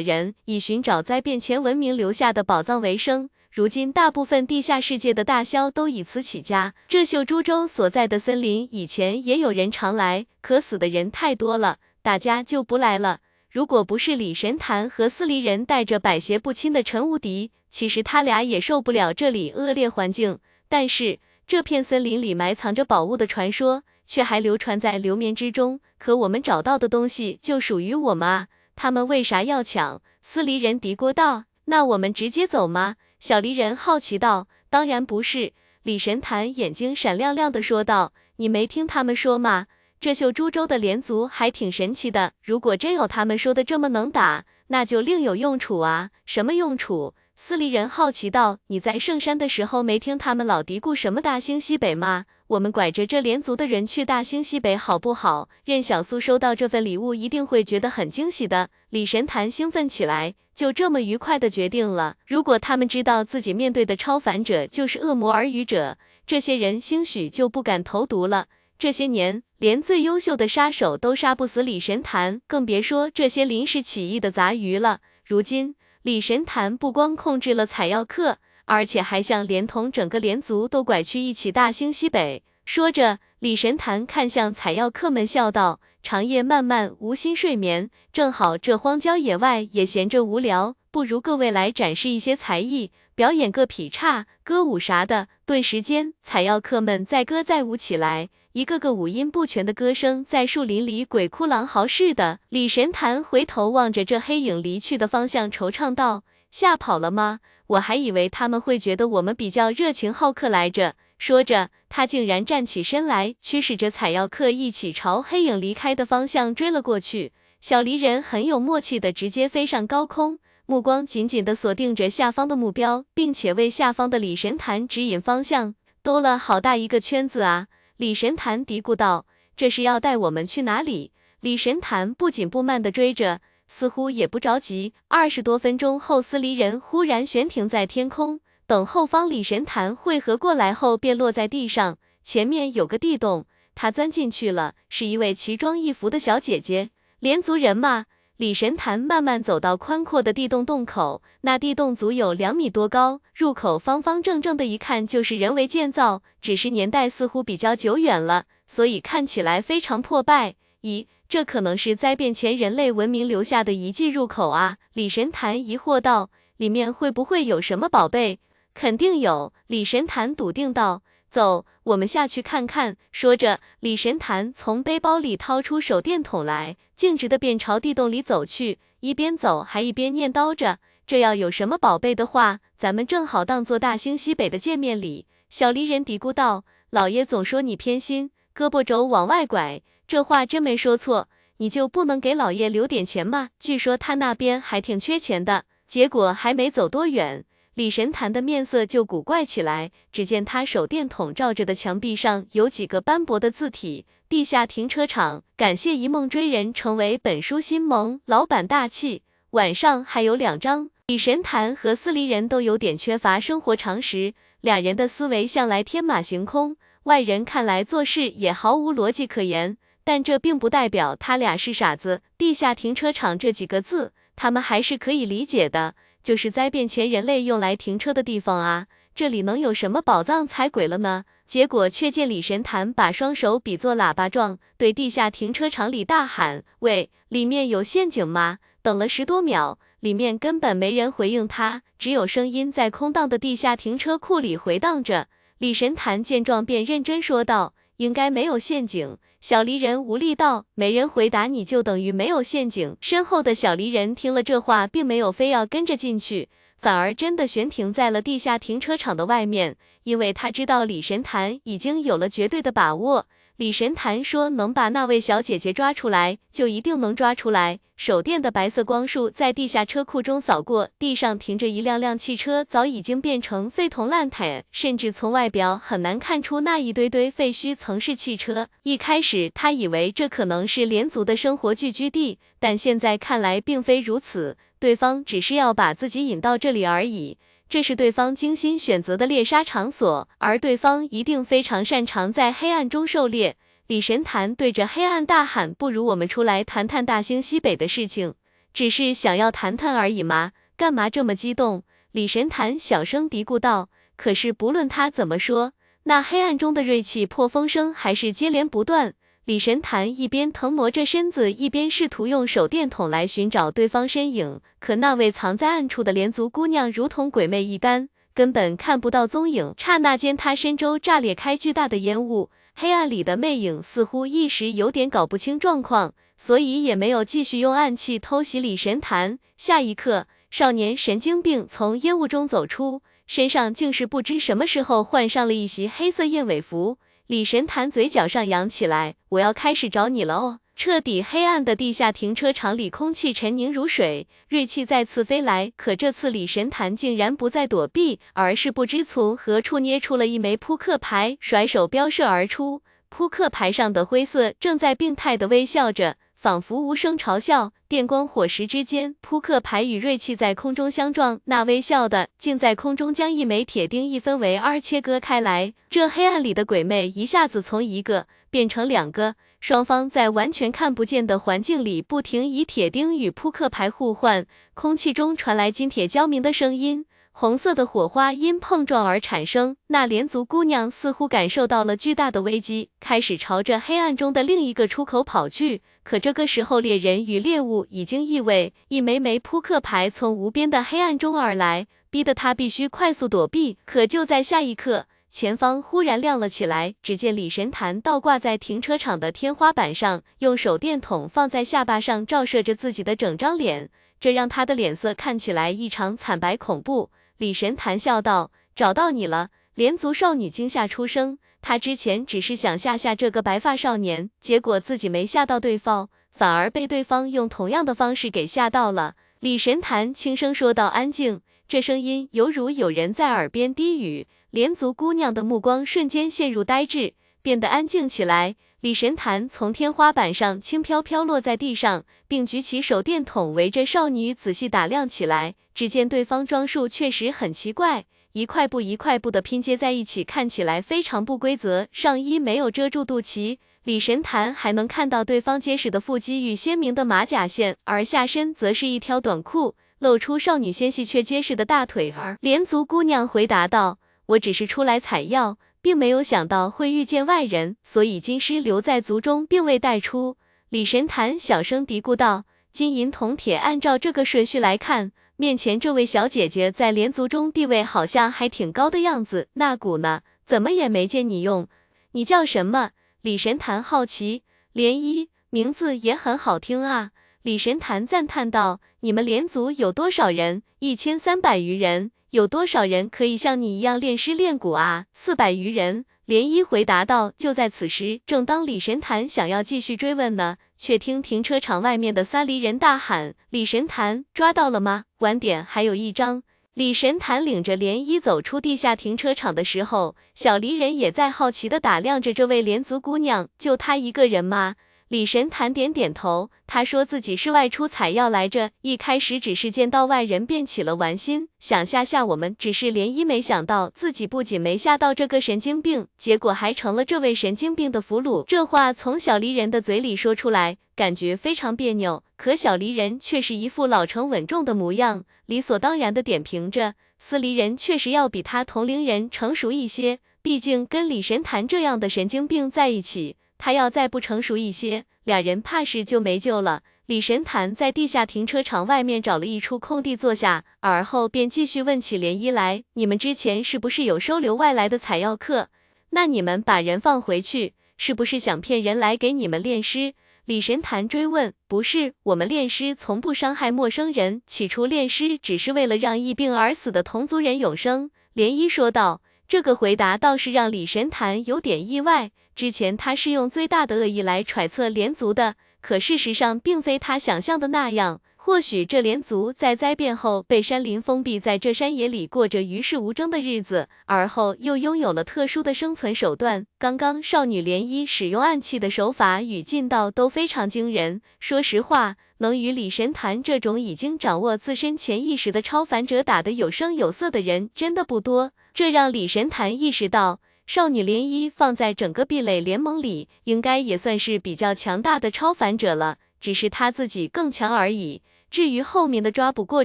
[0.00, 3.28] 人，以寻找灾变前文明留下的宝藏为生。
[3.52, 6.74] 如今，大部分地下世界的大枭都以此起家。
[6.86, 13.18] 这秀珠州所在的森林，以前也有人常来，可死的人太多了，大家就不来了。
[13.50, 20.38] 如果不是李神坛和司离人带着百邪不侵的陈无敌，其实他俩也受不了这里恶劣环境。
[20.68, 23.82] 但是，这片森林里埋藏着宝物的传说。
[24.10, 25.78] 却还流传在流绵之中。
[25.96, 28.48] 可我们找到的东西就属于我吗？
[28.74, 30.02] 他们为啥要抢？
[30.20, 31.44] 司离人嘀咕道。
[31.66, 32.96] 那我们直接走吗？
[33.20, 34.48] 小离人好奇道。
[34.70, 35.52] 当然不是。
[35.82, 38.12] 李神坛眼睛闪亮亮的说道。
[38.36, 39.66] 你没听他们说吗？
[40.00, 42.32] 这秀珠州的连族还挺神奇的。
[42.42, 46.08] 如果真有他们说的这么能打，那就另有用处啊。
[46.24, 47.14] 什么用处？
[47.36, 48.58] 司离人好奇道。
[48.68, 52.24] 你在圣山的时候没听他们老嘀咕什么大兴西北吗？
[52.46, 55.50] 我们拐着这连族的人去大兴西北好不好？
[55.66, 58.70] 任小苏收到这份礼物一定会觉得很惊喜的。
[58.88, 62.16] 李神坛兴奋起来，就这么愉快的决定了。
[62.26, 65.96] 如果他们知道自己面对的超凡者就是恶魔耳语者，
[66.26, 68.48] 这些人兴许就不敢投毒了。
[68.78, 75.00] 这些年，连最优秀的杀手都杀不死李神坛，更别说这些临时起意的杂鱼了。
[75.24, 78.36] 如今，李神坛不光控制了采药客。
[78.66, 82.44] 而且还想连同整个连族都拐去一起大兴西北。
[82.66, 102.40] 说着，李神坛看向采药客们，笑道：“长夜漫漫，无心睡眠，正好这荒郊野外也闲着无聊，不如各位来展示一些才艺，表演个劈叉、歌舞啥的。”顿时间，采药客们载歌载舞起来，一个个五音不全的歌声在树林里鬼哭狼嚎似的。
[102.48, 117.34] 李神坛回头望着这黑影离去的方向，惆怅道：“吓跑了吗？”我还以为他们会觉得我们比较热情好客来着，说着，他竟然站起身来，驱使着采药客一起朝黑影离开的方向追了过去。
[117.60, 125.74] 小离人很有默契的直接飞上高空，目光紧紧的锁定着下方的目标，并且为下方的李神坛指引方向。
[126.02, 127.66] 兜了好大一个圈子啊！
[127.98, 134.94] 李神坛嘀咕道：“这是要带我们去哪里？”李神坛不紧不慢的追着，似乎也不着急。
[135.08, 138.40] 二十多分钟后，司离人忽然悬停在天空，
[138.70, 141.98] 等后方李神坛汇合过来后，便落在地上。
[142.22, 146.90] 前面有个地洞，他钻进去了，是一位奇装异服的小姐姐。
[147.18, 148.04] 连族人吗？
[148.36, 160.54] 李神坛慢慢走到宽阔的地洞洞口，那地洞足有两米多高，入口方方正正的，一看就是人为建造，只是年代似乎比较久远了，所以看起来非常破败。
[160.82, 164.76] 咦，这可能是灾变前人类文明留下的遗迹入口啊？
[164.92, 168.38] 李神坛疑惑道，里面会不会有什么宝贝？
[168.80, 171.02] 肯定有，李神坛笃定道。
[171.28, 172.96] 走，我们下去看看。
[173.12, 191.28] 说着，李神坛从背包里掏出手电筒来，径直的便朝地洞里走去，一边走还一边念叨着：“这要有什么宝贝的话，咱们正好当做大兴西北的见面礼。”小离人嘀咕道：“老爷总说你偏心，胳膊肘往外拐，这话真没说错。
[191.58, 193.50] 你就不能给老爷留点钱吗？
[193.60, 197.44] 据说他那边还挺缺钱的。”结果还没走多远。
[197.74, 209.22] 李神坛的面色就古怪起来，只见他手电筒照着的墙壁上有几个斑驳的字体：地下停车场，感谢一梦追人成为本书新盟，老板大气。
[209.50, 210.90] 晚上还有两张。
[211.06, 219.76] 李神坛和司离人都有点缺乏生活常识，俩人的思维向来天马行空，外人看来做事也毫无逻辑可言。
[220.02, 222.22] 但这并不代表他俩是傻子。
[222.36, 225.94] 地下停车场这几个字，他们还是可以理解的。
[226.22, 231.24] 就是灾变前人类用来停车的地方啊，这里能有什么宝藏才鬼了呢？
[231.46, 245.26] 结果却见李神坛把双手比作喇叭状，对地下停车场里大喊：“喂，里面有陷阱吗？”等了十多秒，里面根本没人回应他，只有声音在空荡的地下停车库里回荡着。
[245.58, 263.26] 李神坛见状便认真说道：“应该没有陷阱。”小离人无力道：“没人回答你就等于没有陷阱。”身后的小离人听了这话，并没有非要跟着进去，反而真的悬停在了地下停车场的外面，因为他知道李神坛已经有了绝对的把握。
[263.60, 278.68] 李神坛说：“能把那位小姐姐抓出来，就一定能抓出来。”手电的白色光束在地下车库中扫过，地上停着一辆辆汽车，早已经变成废铜烂铁，甚至从外表很难看出那一堆堆废墟曾是汽车。
[278.84, 287.36] 一开始他以为这可能是连族的生活聚居地，但现在看来并非如此，对方只是要把自己引到这里而已。
[287.70, 293.56] 这是对方精心选择的猎杀场所，而对方一定非常擅长在黑暗中狩猎。
[293.86, 298.34] 李神坛对着黑暗大喊：“不如我们出来谈谈大兴西北的事情，
[298.74, 303.88] 只是想要谈谈而已嘛，干嘛这么激动？”李神坛小声嘀咕道。
[304.16, 309.14] 可是不论他怎么说，那黑暗中的锐气破风声还是接连不断。
[309.50, 319.74] 李神坛一边腾挪着身子，一边试图用手电筒来寻找对方身影，可那位藏在暗处的连族姑娘如同鬼魅一般，根本看不到踪影。
[319.76, 322.50] 刹那间，他身周炸裂开巨大的烟雾。
[322.76, 329.40] 黑暗里的魅影似乎一时有点搞不清状况，所以也没有继续用暗器偷袭李神坛。
[329.56, 336.98] 下一刻，少年神经病从烟雾中走出，身上竟是不知什么时候换上了一袭黑色燕尾服。
[337.30, 345.72] 李神坛嘴角上扬起来：“我要开始找你了哦！”彻底黑暗的地下停车场里，空气沉凝如水，锐气再次飞来。
[345.76, 352.82] 可这次李神坛竟然不再躲避，而是不知从何处捏出了一枚扑克牌，甩手飙射而出。
[353.08, 357.72] 扑克牌上的灰色正在病态的微笑着，仿佛无声嘲笑。
[357.86, 365.74] 电光火石之间，扑克牌与锐器在空中相撞，那微笑的竟在空中将一枚铁钉一分为二，切割开来。
[365.90, 369.34] 这黑暗里的鬼魅一下子从一个变成两个。
[369.60, 379.76] 双方在完全看不见的环境里不停以铁钉与扑克牌互换，空气中传来金铁交鸣的声音，红色的火花因碰撞而产生。
[379.86, 385.80] 那连族姑娘似乎感受到了巨大的危机，开始朝着黑暗中的另一个出口跑去。
[386.02, 393.78] 可这个时候，猎人与猎物已经意味，一枚枚扑克牌从无边的黑暗中而来，逼得他必须快速躲避。
[393.86, 407.10] 可就在下一刻，前方忽然亮了起来，只见李神坛倒挂在停车场的天花板上，用手电筒放在下巴上照射着自己的整张脸，这让他的脸色看起来异常惨白恐怖。
[407.40, 411.38] 李神坛笑道：“找到你了。”连族少女惊吓出声。
[411.62, 419.14] 她之前只是想吓吓这个白发少年，结果自己没吓到对方，反而被对方用同样的方式给吓到了。
[419.38, 424.28] 李神坛轻声说道：“安静。”这声音犹如有人在耳边低语。
[424.50, 428.56] 连族姑娘的目光瞬间陷入呆滞，变得安静起来。
[428.80, 435.54] 李神坛从天花板上轻飘飘落在地上，并举起手电筒围着少女仔细打量起来。
[435.74, 438.06] 只见对方装束确实很奇怪。
[438.32, 441.88] 一块布一块布的拼接在一起，看起来非常不规则。
[441.92, 452.38] 上衣没有遮住肚脐，李神坛还能看到对方结实的腹肌与鲜明的马甲线，而下身则是一条短裤，露出少女纤细却结实的大腿儿。
[452.40, 460.36] 连族姑娘回答道：“我只是出来采药，并没有想到会遇见外人，所以金尸留在族中，并未带出。”
[460.70, 470.20] 李神坛小声嘀咕道：“金银铜铁，按照这个顺序来看。”面前这位小姐姐在连族中地位好像还挺高的样子，那蛊呢？
[470.44, 471.66] 怎么也没见你用？
[472.12, 472.90] 你叫什么？
[473.22, 474.42] 李神坛好奇。
[474.74, 477.12] 涟漪，名字也很好听啊。
[477.42, 480.62] 李神坛赞叹道：“你们连族有多少人？
[480.80, 482.10] 一千三百余人。
[482.30, 485.06] 有多少人可以像你一样练尸练蛊啊？
[485.12, 487.32] 四百余人。”涟漪回答道。
[487.36, 490.56] 就在此时，正当李神坛想要继续追问呢。
[490.78, 495.04] 却听停车场外面的三离人大喊：“李神坛，抓到了吗？
[495.18, 503.48] 晚点还有一张。”李神坛领着涟漪走出地下停车场的时候，小离人也在好奇的打量着这位连族姑娘。
[503.58, 504.76] 就她一个人吗？
[505.10, 512.54] 李神坛点点头，他说自己是外出采药来着，一开始只是见到外人便起了玩心，想吓吓我们。
[512.56, 518.44] 只是涟漪没想到自己不仅没吓到这个神经病，结果还成了这位神经病的俘虏。
[518.44, 522.22] 这话从小离人的嘴里说出来，感觉非常别扭。
[522.36, 533.34] 可小离人却是一副老成稳重的模样，理所当然的点评着：司离人确实要比他同龄人成熟一些，毕竟跟李神坛这样的神经病在一起。
[533.62, 536.82] 他要再不成熟一些，俩人怕是就没救了。
[537.04, 545.68] 李神坛在地下停车场外面找了一处空地坐下，而后便继续问起涟漪来：“你们之前是不是有收留外来的采药客？
[546.10, 550.14] 那你们把人放回去，是不是想骗人来给你们炼尸？”
[550.46, 559.20] 李神坛追问：“不是，我们炼尸从不伤害陌生人，起初炼尸只是为了让疫病而死的同族人永生。”涟漪说道。
[559.50, 562.30] 这个回答倒是让李神坛有点意外。
[562.54, 568.20] 之前他是用最大的恶意来揣测连族的，可事实上并非他想象的那样。
[568.42, 576.64] 或许这连族在灾变后被山林封闭在这山野里，过着与世无争的日子，而后又拥有了特殊的生存手段。
[576.78, 581.20] 刚刚少女涟漪使用暗器的手法与劲道都非常惊人。
[581.38, 588.52] 说实话，能与李神坛这种已经掌握自身潜意识的超凡者打得有声有色的人真的不多。
[588.72, 590.40] 这让李神坛意识到，
[590.72, 598.22] 少女涟漪放在整个壁垒联盟里，应该也算是比较强大的超凡者了，只是他自己更强而已。
[598.52, 599.84] 至于后面的抓捕过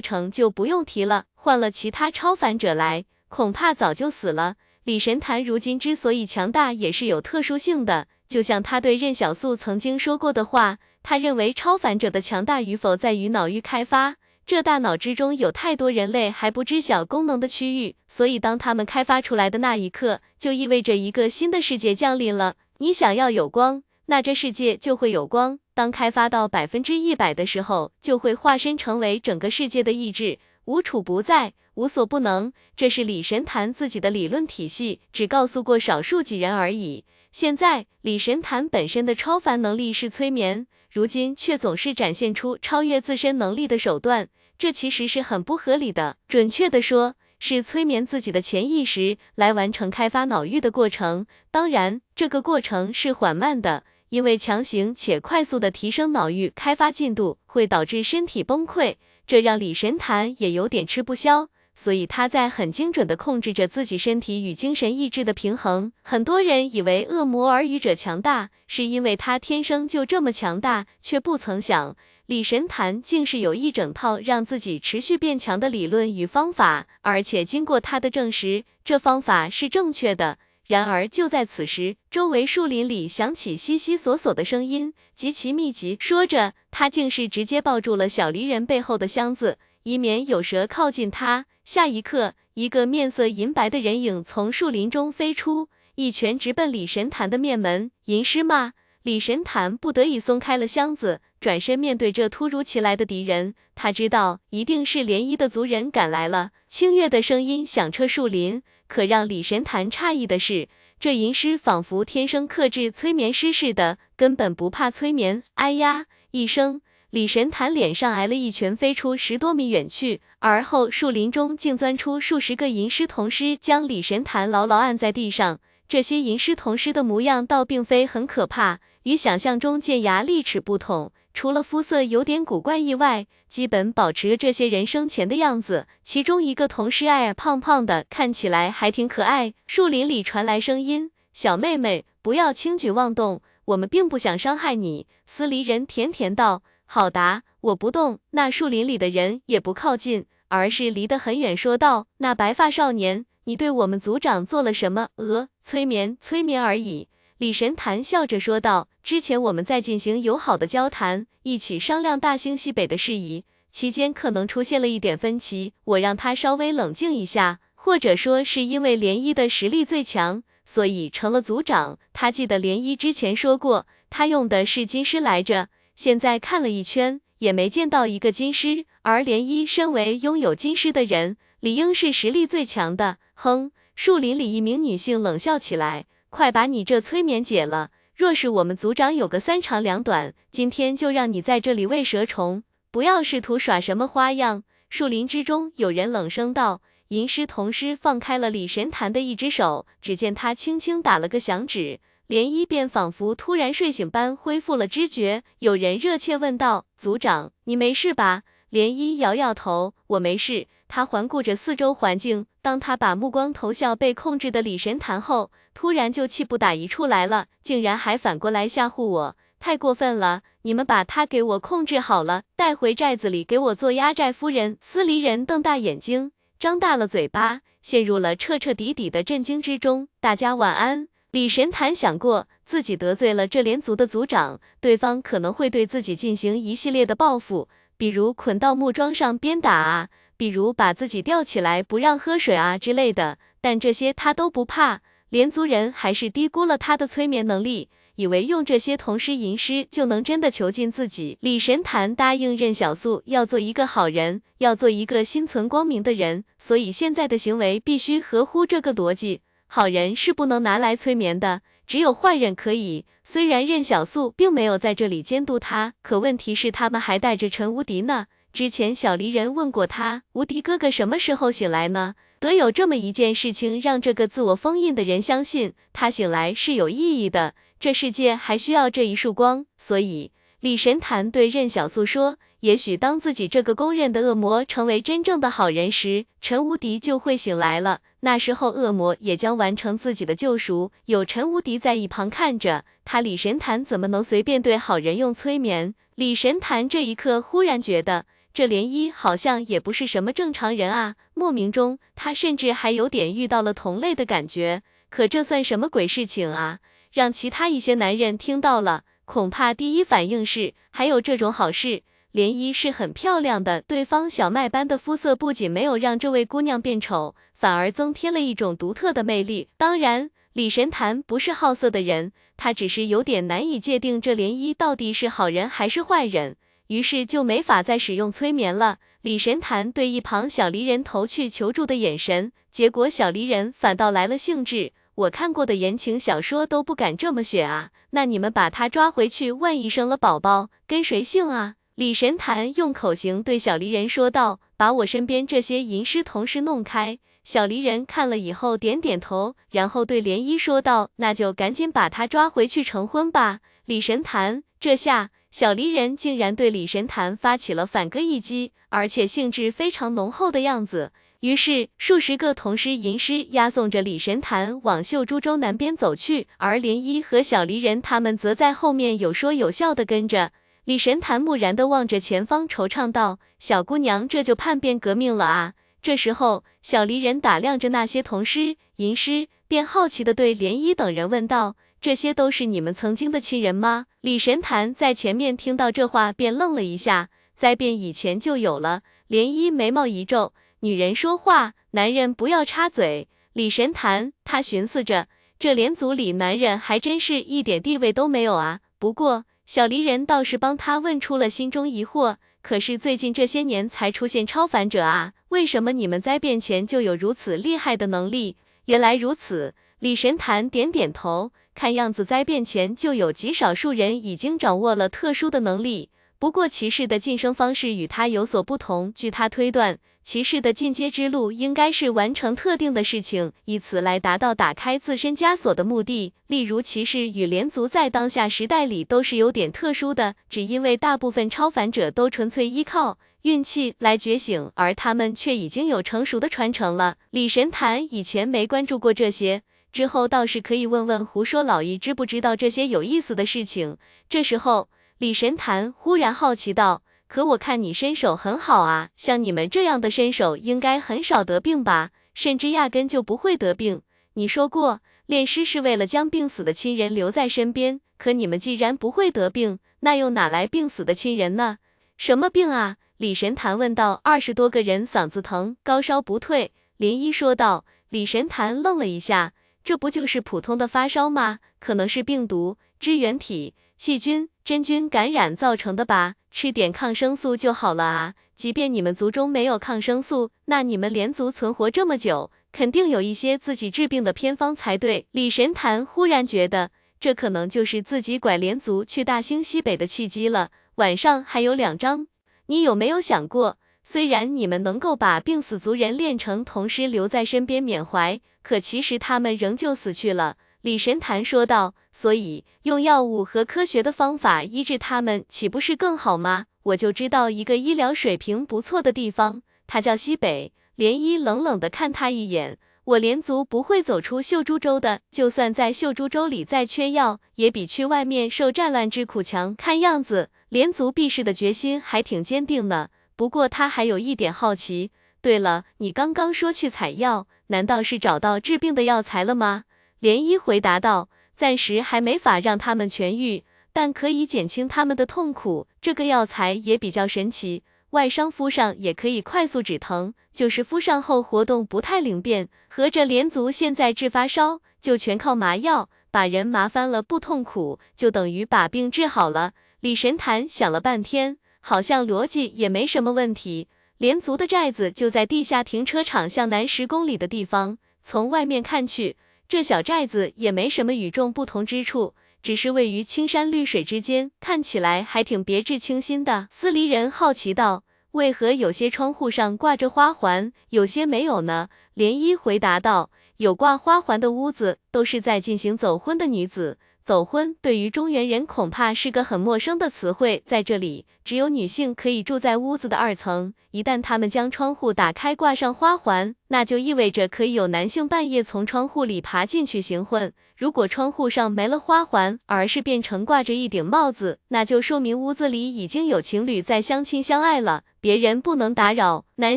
[0.00, 4.54] 程就不用提了，换了其他超凡者来，恐怕早就死了。
[4.84, 14.14] 李神坛如今之所以强大，也是有特殊性的，就像他对任小素曾经说过的话，他认为超凡者的强大与否在于脑域开发。
[14.46, 22.54] 这大脑之中有太多人类还不知晓功能的区域，所以当他们开发出来的那一刻，就意味着一个新的世界降临了。
[22.78, 25.58] 你想要有光，那这世界就会有光。
[25.74, 32.52] 当开发到百分之一百的时候，就会化身成为整个世界的意志，无处不在，无所不能。
[32.76, 37.04] 这是李神坛自己的理论体系，只告诉过少数几人而已。
[37.32, 40.68] 现在，李神坛本身的超凡能力是催眠。
[40.96, 46.16] 如今却总是展现出超越自身能力的手段，这其实是很不合理的。
[46.26, 51.26] 准确的说，是催眠自己的潜意识来完成开发脑域的过程。
[51.50, 58.94] 当然，这个过程是缓慢的，因为强行且快速的提升脑域开发进度会导致身体崩溃，
[59.26, 61.50] 这让李神坛也有点吃不消。
[61.78, 65.92] 所以他在很精准的控制着自己身体与精神意志的平衡。
[66.02, 80.38] 很多人以为恶魔耳语者强大，是因为他天生就这么强大，却不曾想李神坛竟是有一整套让自己持续变强的理论与方法，而且经过他的证实，这方法是正确的。
[80.66, 85.96] 然而就在此时，周围树林里响起悉悉索索的声音，极其密集。
[86.00, 89.58] 说着，他竟是直接抱住了小离人背后的箱子。
[89.84, 91.46] 以免有蛇靠近他。
[91.66, 97.90] 下一刻，一个面色银白的人影从树林中飞出，一拳直奔李神坛的面门。
[98.04, 98.74] 吟诗吗？
[99.02, 103.56] 李神坛不得已松开了箱子，转身面对这突如其来的敌人。
[103.74, 106.52] 他知道，一定是涟漪的族人赶来了。
[106.68, 110.68] 清月的声音响彻树林，可让李神坛诧异的是，
[111.00, 115.42] 这吟诗仿佛天生克制催眠师似的，根本不怕催眠。
[115.54, 116.06] 哎呀！
[116.30, 116.80] 一声，
[117.16, 120.20] 李神坛脸上挨了一拳，飞出十多米远去。
[120.40, 125.58] 而后树林中竟钻出数十个吟诗童师，将李神坛牢牢按在地上。
[125.88, 131.10] 这些吟诗童师的模样倒并非很可怕，与想象中尖牙利齿不同。
[131.32, 135.86] 除了肤色有点古怪意外，基本保持着这些人生前的样子。
[136.04, 139.54] 其中一个同事矮矮胖胖的，看起来还挺可爱。
[139.66, 157.08] 树林里传来声音：“小妹妹，不要轻举妄动，我们并不想伤害你。”司离人甜甜道：“好答，我不动。”那树林里的人也不靠近，而是离得很远，说道：“那白发少年，你对我们族长做了什么？”“呃，催眠，催眠而已。”
[157.38, 171.98] 李神坛笑着说道：“之前我们在进行友好的交谈，一起商量大兴西北的事宜，期间可能出现了一点分歧，我让他稍微冷静一下，或者说是因为涟漪的实力最强，所以成了族长。
[172.14, 186.04] 他记得涟漪之前说过，他用的是金狮来着，现在看了一圈，也没见到一个金狮，而涟漪身为拥有金狮的人，理应是实力最强的。”哼，树林里一名女性冷笑起来。
[186.28, 187.90] 快把你这催眠解了！
[188.14, 194.64] 若是我们族长有个三长两短，今天就让你在这里喂蛇虫，不要试图耍什么花样。
[194.90, 196.82] 树林之中有人冷声道。
[197.08, 205.44] 吟诗童师放开了李神坛的一只手，只见他轻轻打了个响指，涟漪便仿佛突然睡醒般恢复了知觉。
[205.60, 220.42] 有人热切问道：“族长，你没事吧？”涟漪摇摇头：“我没事。”他环顾着四周环境，当他把目光投向被控制的李神坛后，突然就气不打一处来了，竟然还反过来吓唬我，太过分了！
[220.62, 224.76] 你们把他给我控制好了，带回寨子里给我做压寨夫人。
[224.80, 230.08] 司离人瞪大眼睛，张大了嘴巴，陷入了彻彻底底的震惊之中。
[230.20, 231.08] 大家晚安。
[231.36, 237.68] 李神坛想过，自己得罪了这连族的族长，对方可能会对自己进行一系列的报复，
[237.98, 240.08] 比如捆到木桩上鞭打啊。
[240.38, 245.02] 比如把自己吊起来不让喝水啊之类的，但这些他都不怕。
[245.28, 251.36] 连族人还是低估了他的催眠能力，以为用这些童诗吟诗就能真的囚禁自己。
[251.42, 259.42] 李神坛答应任小素要做一个好人，要做一个心存光明的人，所以现在的行为必须合乎这个逻辑。
[259.66, 263.04] 好人是不能拿来催眠的，只有坏人可以。
[263.24, 268.26] 虽然任小素并没有在这里监督他，可问题是他们还带着陈无敌呢。
[268.52, 272.14] 之前小离人问过他，无敌哥哥什么时候醒来呢？
[272.38, 277.54] 得有这么一件事情让这个自我封印的人相信他醒来是有意义的。
[277.80, 288.00] 这世界还需要这一束光，所以李神坛对任小素说：“也许当自己这个公认的恶魔成为真正的好人时，陈无敌就会醒来了。
[288.26, 290.90] 那时候恶魔也将完成自己的救赎。
[291.04, 295.94] 有陈无敌在一旁看着，他李神坛怎么能随便对好人用催眠？
[296.16, 301.14] 李神坛这一刻忽然觉得。”这涟漪好像也不是什么正常人啊！
[301.34, 304.82] 莫名中，他甚至还有点遇到了同类的感觉。
[305.08, 306.80] 可这算什么鬼事情啊？
[307.12, 312.02] 让其他一些男人听到了，恐怕第一反应是还有这种好事。
[312.32, 319.68] 涟漪是很漂亮的，对方小麦般的肤色不仅没有让这位姑娘变丑，反而增添了一种独特的魅力。
[319.76, 326.56] 当然，李神坛不是好色的人，他只是有点难以界定这涟漪到底是好人还是坏人。
[326.88, 328.98] 于是就没法再使用催眠了。
[329.22, 334.92] 李神坛对一旁小离人投去求助的眼神，结果小离人反倒来了兴致。
[335.16, 337.90] 我看过的言情小说都不敢这么写啊！
[338.10, 341.74] 那你们把他抓回去，万一生了宝宝，跟谁姓啊？
[341.96, 355.30] 李神坛用口型对小离人说道：“把我身边这些吟诗同事弄开。”小离人看了以后点点头，然后对涟漪说道：“那就赶紧把他抓回去成婚吧。”李神坛这下。
[355.48, 361.12] 小离人竟然对李神坛发起了反戈一击，而且兴致非常浓厚的样子。
[361.40, 370.52] 于是数十个同师吟诗押送着李神坛往秀珠州南边走去，而涟漪和小离人他们则在后面有说有笑的跟着。
[370.86, 381.74] 李神坛木然的望着前方，惆怅道：“小姑娘这就叛变革命了啊！”这时候，小离人打量着那些童诗吟诗，便好奇的对涟漪等人问道。
[382.00, 384.06] 这些都是你们曾经的亲人吗？
[384.20, 387.30] 李神坛在前面听到这话，便愣了一下。
[387.56, 389.02] 灾变以前就有了。
[389.28, 393.26] 涟漪眉毛一皱，女人说话，男人不要插嘴。
[393.54, 395.26] 李神坛，他寻思着，
[395.58, 398.78] 这连族里男人还真是一点地位都没有啊。
[399.00, 402.36] 不过小离人倒是帮他问出了心中疑惑。
[402.62, 408.56] 可是最近这些年才出现超凡者啊，为什么你们灾变前就有如此厉害的能力？
[408.86, 416.10] 原来如此，李神坛点点头，看样子灾变前就有极少数人已经掌握了特殊的能力。
[416.38, 426.32] 不过骑士的晋升方式与他有所不同，据他推断，骑士的进阶之路应该是完成特定的事情，以此来达到打开自身枷锁的目的。
[426.48, 437.18] 例如，骑士与连族在当下时代里都是有点特殊的，只因为大部分超凡者都纯粹依靠运气来觉醒，而他们却已经有成熟的传承了。
[437.30, 439.62] 李神坛以前没关注过这些，
[439.92, 443.96] 之后倒是可以问问胡说老易知不知道这些有意思的事情。
[444.28, 444.88] 这时候。
[445.18, 452.10] 李神坛忽然好奇道：“可我看你身手很好啊，像你们这样的身手，应该很少得病吧？
[452.34, 454.02] 甚至压根就不会得病。
[454.34, 458.00] 你说过，炼尸是为了将病死的亲人留在身边。
[458.18, 461.78] 可你们既然不会得病，那又哪来病死的亲人呢？
[462.16, 464.20] 什么病啊？”李神坛问道。
[464.24, 466.72] 二十多个人嗓子疼，高烧不退。
[466.96, 467.84] 林一说道。
[468.10, 469.52] 李神坛愣了一下，
[469.82, 471.58] 这不就是普通的发烧吗？
[471.80, 474.48] 可能是病毒、支原体、细菌。
[474.66, 478.34] 真菌感染造成的吧，吃点抗生素就好了啊！
[478.56, 485.28] 即便你们族中没有抗生素，那你们连族存活这么久，肯定有一些自己治病的偏方才对。
[485.30, 486.90] 李神坛忽然觉得，
[487.20, 490.72] 这可能就是自己拐连族去大兴西北的契机了。
[490.96, 492.26] 晚上还有两章，
[492.66, 500.56] 你有没有想过，虽然你们能够把病死族人炼成铜尸留在身边缅怀，可其实他们仍旧死去了。
[500.86, 506.66] 李神坛说道：“所以用药物和科学的方法医治他们，岂不是更好吗？
[506.84, 519.74] 我就知道一个医疗水平不错的地方，它叫西北。”涟漪冷冷的看他一眼：“我连族不会走出秀珠州的，就算在秀珠州里再缺药，也比去外面受战乱之苦强。
[519.74, 523.08] 看样子，连族避世的决心还挺坚定呢。
[523.34, 525.10] 不过他还有一点好奇。
[525.42, 529.82] 对了，你刚刚说去采药，难道是找到治病的药材了吗？”
[530.20, 535.86] 涟漪回答道：“暂时还没法让他们痊愈，但可以减轻他们的痛苦。
[536.00, 542.68] 这个药材也比较神奇，外伤敷上也可以快速止疼，就是敷上后活动不太灵便。
[542.88, 553.88] 合着连族现在治发烧就全靠麻药，把人麻翻了不痛苦，就等于把病治好了。”李神坛想了半天，好像逻辑也没什么问题。
[554.18, 559.36] 连族的寨子就在地下停车场向南十公里的地方，从外面看去。
[559.68, 566.68] 这小寨子也没什么与众不同之处，只是位于青山绿水之间，看起来还挺别致清新的。
[566.70, 583.74] 司离人好奇道：“为何有些窗户上挂着花环，有些没有呢？”涟漪回答道：“有挂花环的屋子，都是在进行走婚的女子。”走婚对于中原人恐怕是个很陌生的词汇，在这里只有女性可以住在屋子的二层。
[583.90, 590.52] 一旦他们将窗户打开，挂上花环，那就意味着可以有男性半夜从窗户里爬进去行婚。
[590.76, 599.44] 如果窗户上没了花环，而是变成挂着一顶帽子，那就说明屋子里已经有情侣在相亲相爱了，别人不能打扰。
[599.56, 599.76] 男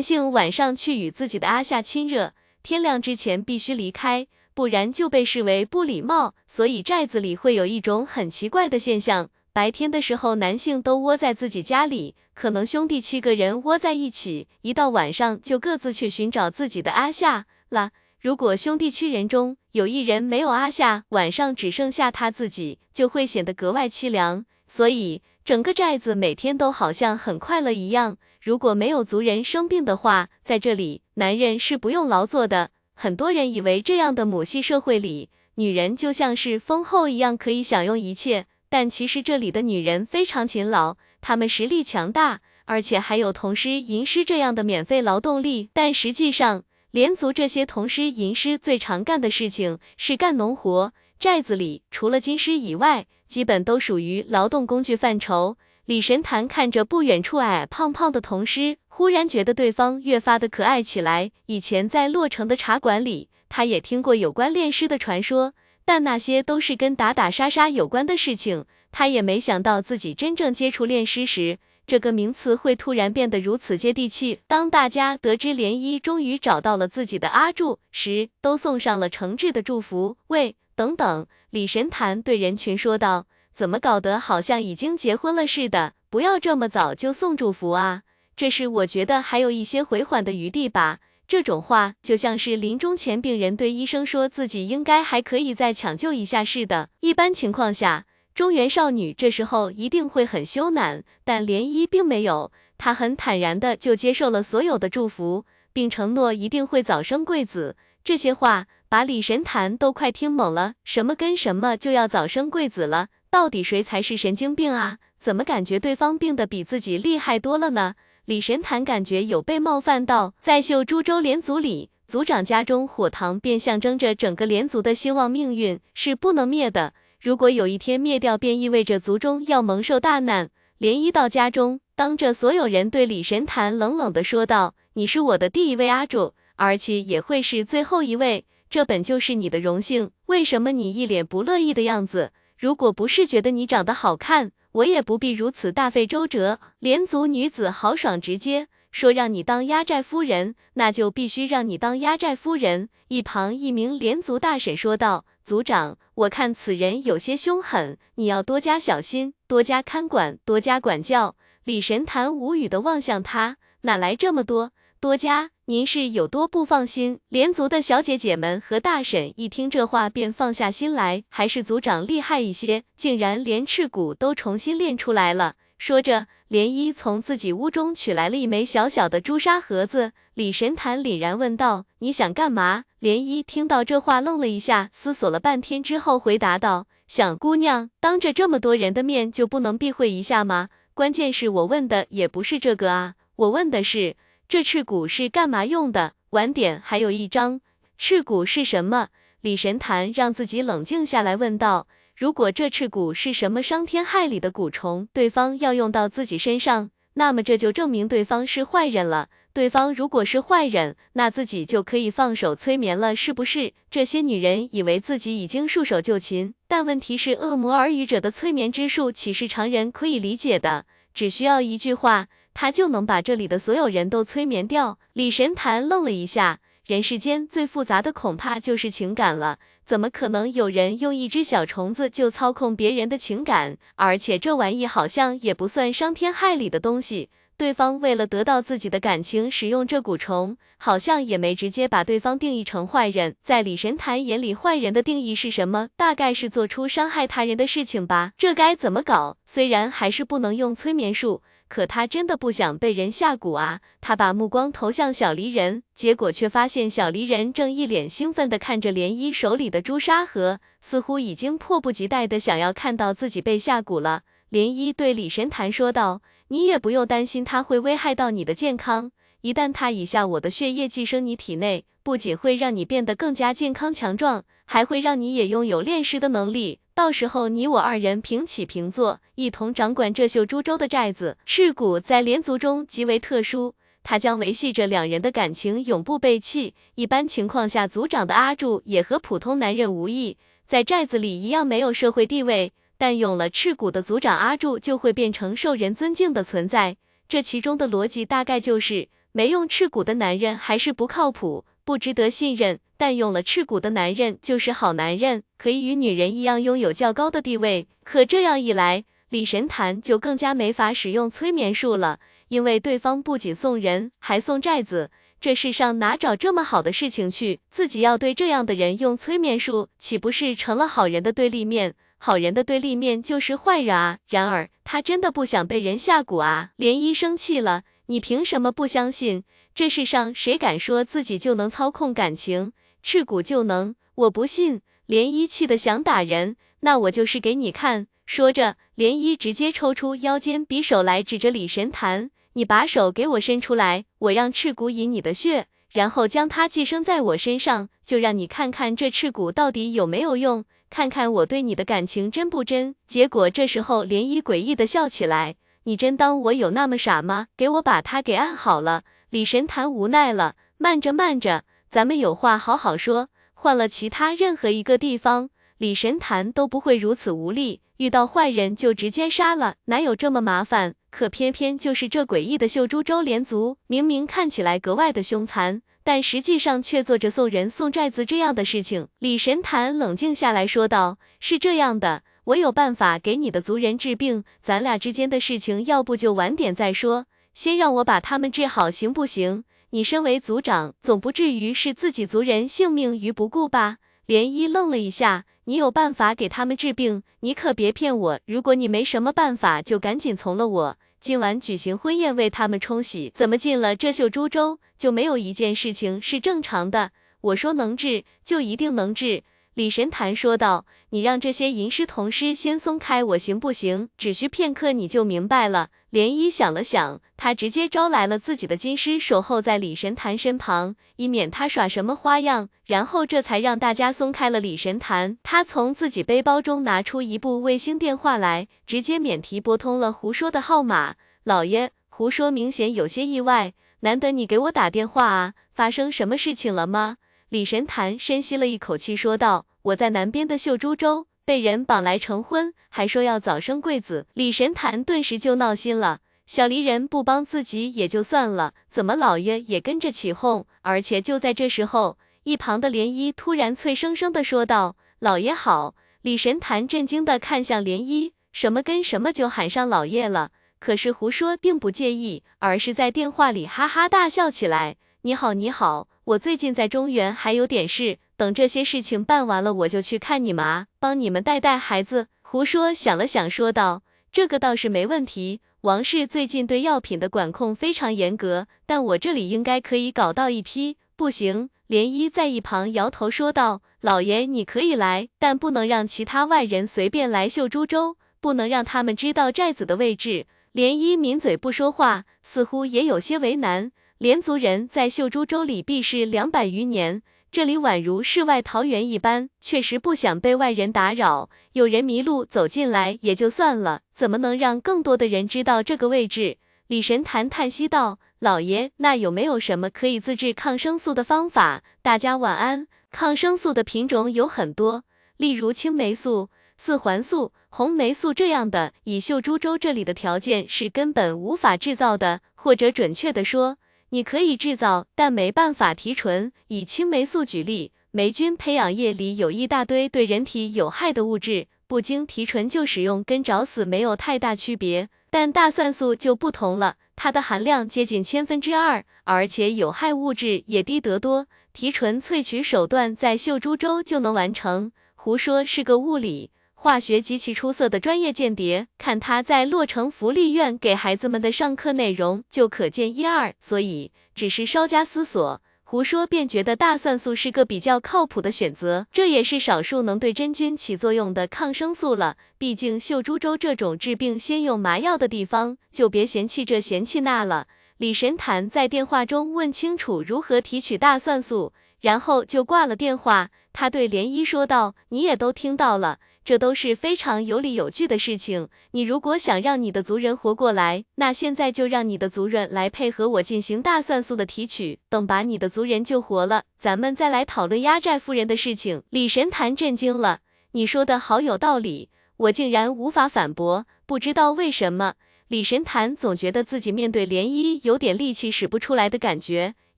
[0.00, 2.32] 性晚上去与自己的阿夏亲热，
[2.62, 4.28] 天亮之前必须离开。
[4.54, 17.90] 不然就被视为不礼貌，所以寨子里会有一种很奇怪的现象：白天的时候，男性都窝在自己家里，可能兄弟七个人窝在一起，一到晚上就各自去寻找自己的阿夏了。
[18.20, 24.44] 如果兄弟七人中有一人没有阿夏，晚上只剩下他自己，就会显得格外凄凉。
[24.66, 28.18] 所以整个寨子每天都好像很快乐一样。
[28.42, 32.70] 如果没有族人生病的话，在这里男人是不用劳作的。
[33.02, 45.70] 很多人以为这样的母系社会里，女人就像是蜂后一样可以享用一切，但其实这里的女人非常勤劳，她们实力强大，而且还有童师、吟诗这样的免费劳动力。
[45.72, 55.56] 但实际上，连族这些童师、吟诗最常干的事情是干农活，寨子里除了金狮以外，基本都属于劳动工具范畴。
[55.86, 61.32] 李神坛看着不远处矮矮胖胖的童师，忽然觉得对方越发的可爱起来。
[61.46, 65.52] 以前在洛城的茶馆里，他也听过有关炼尸的传说，
[65.84, 68.66] 但那些都是跟打打杀杀有关的事情。
[68.92, 74.40] 他也没想到自己真正接触炼尸时，这个名词会突然变得如此接地气。
[74.46, 80.16] 当大家得知涟漪终于找到了自己的阿柱时，都送上了诚挚的祝福。
[80.28, 81.26] 喂，等等！
[81.50, 83.26] 李神坛对人群说道。
[83.60, 85.92] 怎么搞得好像已经结婚了似的？
[86.08, 88.04] 不要这么早就送祝福啊！
[88.34, 91.00] 这是我觉得还有一些回缓的余地吧。
[91.28, 96.88] 这种话就像是临终前病人对医生说自己应该还可以再抢救一下似的。
[97.00, 105.44] 一般情况下，中原少女这时候一定会很羞赧，但涟漪并没有，她很坦然的就接受了所有的祝福，
[105.74, 107.76] 并承诺一定会早生贵子。
[108.02, 108.68] 这些话。
[108.90, 113.06] 把李神坛都快听懵了，什么跟什么就要早生贵子了？
[113.30, 114.98] 到底谁才是神经病啊？
[115.20, 117.94] 怎么感觉对方病得比自己厉害多了呢？
[118.24, 126.92] 李神坛感觉有被冒犯到，在秀珠州连族里，族长家中火塘便象征着整个连族的兴旺命运，是不能灭的。
[127.20, 130.50] 如果有一天灭掉，便意味着族中要蒙受大难。
[130.78, 142.32] 连一到家中，当着所有人对李神坛冷冷的说道：“你是我的第一位阿主，而且也会是最后一位。”这本就是你的荣幸，为什么你一脸不乐意的样子？
[142.60, 146.60] 如果不是觉得你长得好看，我也不必如此大费周折。
[146.78, 152.90] 连族女子豪爽直接说让你当压寨夫人，那就必须让你当压寨夫人。
[153.08, 164.72] 一旁一名连族大婶说道：“族长，我看此人有些凶狠，你要多加小心，多加看管，多加管教。”李神坛无语的望向他，哪来这么多？
[165.00, 167.20] 多加，您是有多不放心？
[167.28, 171.22] 连族的小姐姐们和大婶一听这话，便放下心来。
[171.28, 175.54] 还是族长厉害一些，竟然连翅骨都重新练出来了。
[175.78, 180.10] 说着，涟漪从自己屋中取来了一枚小小的朱砂盒子。
[180.34, 190.70] 李神坛凛然问道：“你想干嘛？”涟漪听到这话，愣了一下，思索了半天之后，回答道：“想姑娘，当着这么多人的面，就不能避讳一下吗？
[190.94, 194.16] 关键是我问的也不是这个啊，我问的是。”
[194.50, 196.14] 这赤骨是干嘛用的？
[196.30, 197.60] 晚点还有一张，
[197.96, 199.10] 赤骨是什么？
[199.42, 201.86] 李神坛让自己冷静下来，问道：
[202.16, 209.28] 如果这赤骨是什么伤天害理的蛊虫，对方要用到自己身上，那么这就证明对方是坏人了。
[209.52, 213.72] 对方如果是坏人，那自己就可以放手催眠了，是不是？
[213.88, 220.86] 这些女人以为自己已经束手就擒，但问题是，恶魔耳语者的催眠之术岂是常人可以理解的？
[221.14, 222.26] 只需要一句话。
[222.54, 224.98] 他就能把这里的所有人都催眠掉。
[225.12, 233.76] 李神坛愣了一下，人世间最复杂的恐怕就是情感了，怎么可能有人用一只小虫子就操控别人的情感？
[233.96, 237.30] 而且这玩意好像也不算伤天害理的东西。
[237.56, 243.36] 对方为了得到自己的感情，使用这蛊虫，好像也没直接把对方定义成坏人。
[243.44, 245.90] 在李神坛眼里，坏人的定义是什么？
[245.94, 248.32] 大概是做出伤害他人的事情吧。
[248.38, 249.36] 这该怎么搞？
[249.44, 251.42] 虽然还是不能用催眠术。
[251.70, 253.80] 可他真的不想被人下蛊啊！
[254.00, 264.22] 他把目光投向小离人，结果却发现小离人正一脸兴奋地看着涟漪手里的朱砂盒，似乎已经迫不及待地想要看到自己被下蛊了。
[264.50, 269.12] 涟漪对李神坛说道：“你也不用担心他会危害到你的健康，
[269.42, 281.38] 一旦他以下我的血液寄生你体内，不仅会让你变得更加健康强壮，还会让你也拥有炼尸的能力。”到时候你我二人平起平坐，一同掌管这秀珠州的寨子。
[281.46, 286.74] 赤骨在连族中极为特殊，他将维系着两人的感情，永不背弃。
[286.96, 290.36] 一般情况下，族长的阿柱也和普通男人无异，
[290.66, 292.74] 在寨子里一样没有社会地位。
[292.98, 296.98] 但有了赤骨的族长阿柱，就会变成受人尊敬的存在。
[297.26, 301.64] 这其中的逻辑大概就是，没用赤骨的男人还是不靠谱。
[301.90, 307.88] 不值得信任，但用了赤骨的男人就是好男人，可以与女人一样拥有较高的地位。
[308.04, 315.10] 可这样一来，李神坛就更加没法使用催眠术了，因为对方不仅送人，还送寨子。
[315.40, 317.58] 这世上哪找这么好的事情去？
[317.72, 321.96] 自己要对这样的人用催眠术，岂不是成了好人的对立面？
[322.18, 324.18] 好人的对立面就是坏人啊！
[324.28, 326.70] 然而他真的不想被人下蛊啊！
[326.76, 329.42] 莲漪生气了，你凭什么不相信？
[329.74, 332.72] 这世上谁敢说自己就能操控感情？
[333.02, 333.94] 赤骨就能？
[334.14, 334.82] 我不信！
[335.08, 338.06] 涟漪气得想打人，那我就是给你看。
[338.26, 357.46] 说着，涟漪直接抽出腰间匕首来，指着李神坛：“你把手给我伸出来，我让赤骨饮你的血，然后将它寄生在我身上，就让你看看这赤骨到底有没有用，看看我对你的感情真不真。”结果这时候，涟漪诡异的笑起来：“你真当我有那么傻吗？
[357.56, 363.28] 给我把它给按好了。”李神坛无奈了，慢着慢着，咱们有话好好说。
[363.54, 370.96] 换了其他任何一个地方，李神坛都不会如此无力，遇到坏人就直接杀了，哪有这么麻烦？
[371.12, 379.06] 可偏偏就是这诡异的秀珠州连族，明明看起来格外的凶残，但实际上却做着送人送寨子这样的事情。
[379.20, 387.26] 李神坛冷静下来说道：“是这样的，我有办法给你的族人治病，咱俩之间的事情，要不就晚点再说。”
[387.60, 389.64] 先让我把他们治好，行不行？
[389.90, 393.98] 你身为族长，总不至于视自己族人性命于不顾吧？
[394.26, 397.22] 涟漪愣了一下，你有办法给他们治病？
[397.40, 398.40] 你可别骗我！
[398.46, 400.96] 如果你没什么办法，就赶紧从了我。
[401.20, 403.30] 今晚举行婚宴为他们冲喜。
[403.34, 407.10] 怎么进了这秀珠州，就没有一件事情是正常的？
[407.42, 409.42] 我说能治，就一定能治。
[409.74, 414.08] 李神坛说道：“你让这些吟诗童诗先松开我行不行？
[414.18, 422.68] 只需片刻，你就明白了。”涟漪想了想，他直接招来了自己的金狮，守候在李神坛身旁，以免他耍什么花样。
[422.84, 425.38] 然后这才让大家松开了李神坛。
[425.44, 431.14] 他从自己背包中拿出一部卫星电话来，直接免提拨通了胡说的号码。
[431.44, 437.18] 老爷，胡说明显有些意外，难得你给我打电话啊，发生什么事情了吗？
[437.50, 439.66] 李神坛深吸了一口气，说道。
[439.82, 444.28] 我在南边的秀珠州被人绑来成婚，还说要早生贵子。
[444.34, 450.64] 李神坛顿时就闹心了，小离人不帮自己也就算了，怎么老爷也跟着起哄？
[450.82, 460.50] 而且就在这时候，一旁的涟漪突然脆生生的说道：“老爷好。”李神坛震惊的看向涟漪，什么跟什么就喊上老爷了？
[460.78, 464.98] 可是胡说并不介意，而是在电话里哈哈大笑起来。
[465.22, 468.18] 你好，你好，我最近在中原还有点事。
[468.36, 472.28] 等这些事情办完了，我就去看你们啊，帮你们带带孩子。
[472.42, 474.02] 胡说想了想，说道
[474.32, 475.60] ：“这个倒是没问题。
[475.82, 493.90] 王氏最近对药品的管控非常严格，但我这里应该可以搞到一批。”不行，涟漪在一旁摇头说道：“老爷，你可以来，但不能让其他外人随便来秀珠州，不能让他们知道寨子的位置。”涟漪抿嘴不说话，似乎也有些为难。
[494.20, 497.22] 连族人在秀珠州里避世两百余年。
[497.50, 501.48] 这里宛如世外桃源一般，确实不想被外人打扰。
[501.72, 506.58] 有人迷路走进来也就算了，怎么能让更多的人知道这个位置？
[506.88, 512.88] 李神坛叹息道：“老爷，那有没有什么可以自制抗生素的方法？”大家晚安。
[513.10, 515.04] 抗生素的品种有很多，
[515.38, 523.78] 例如青霉素、四环素、红霉素这样的，以秀珠州这里的条件是根本无法制造的，或者准确的说。
[524.10, 526.52] 你可以制造，但没办法提纯。
[526.68, 535.08] 以青霉素举例，霉菌培养液里有一大堆对人体有害的物质，不经提纯就使用，跟找死没有太大区别。
[535.30, 541.46] 但大蒜素就不同了，它的含量接近千分之二，而且有害物质也低得多。
[541.72, 544.90] 提纯萃取手段在秀珠州就能完成。
[545.14, 546.50] 胡说是个物理。
[546.82, 553.52] 化学极其出色的专业间谍，看他在洛城福利院给孩子们的上课内容就可见一二。
[553.60, 562.38] 所以只是稍加思索，胡说便觉得大蒜素是个比较靠谱的选择，这也是少数能对真菌起作用的抗生素了。
[562.56, 567.66] 毕竟秀珠州这种治病先用麻药的地方，就别嫌弃这嫌弃那了。
[567.98, 573.50] 李神坛在电话中问清楚如何提取大蒜素，然后就挂了电话。
[573.74, 576.18] 他对涟漪说道：“你也都听到了。”
[576.50, 578.70] 这都是非常有理有据的事情。
[578.90, 584.98] 你如果想让你的族人活过来，那现在就让你的族人来配合我进行大蒜素的提取。
[585.08, 589.04] 等把你的族人救活了，咱们再来讨论压寨夫人的事情。
[589.10, 590.40] 李神坛震惊了，
[590.72, 593.86] 你说的好有道理，我竟然无法反驳。
[594.04, 595.14] 不知道为什么，
[595.46, 599.76] 李神坛总觉得自己面对涟漪有点力气使不出来的感觉。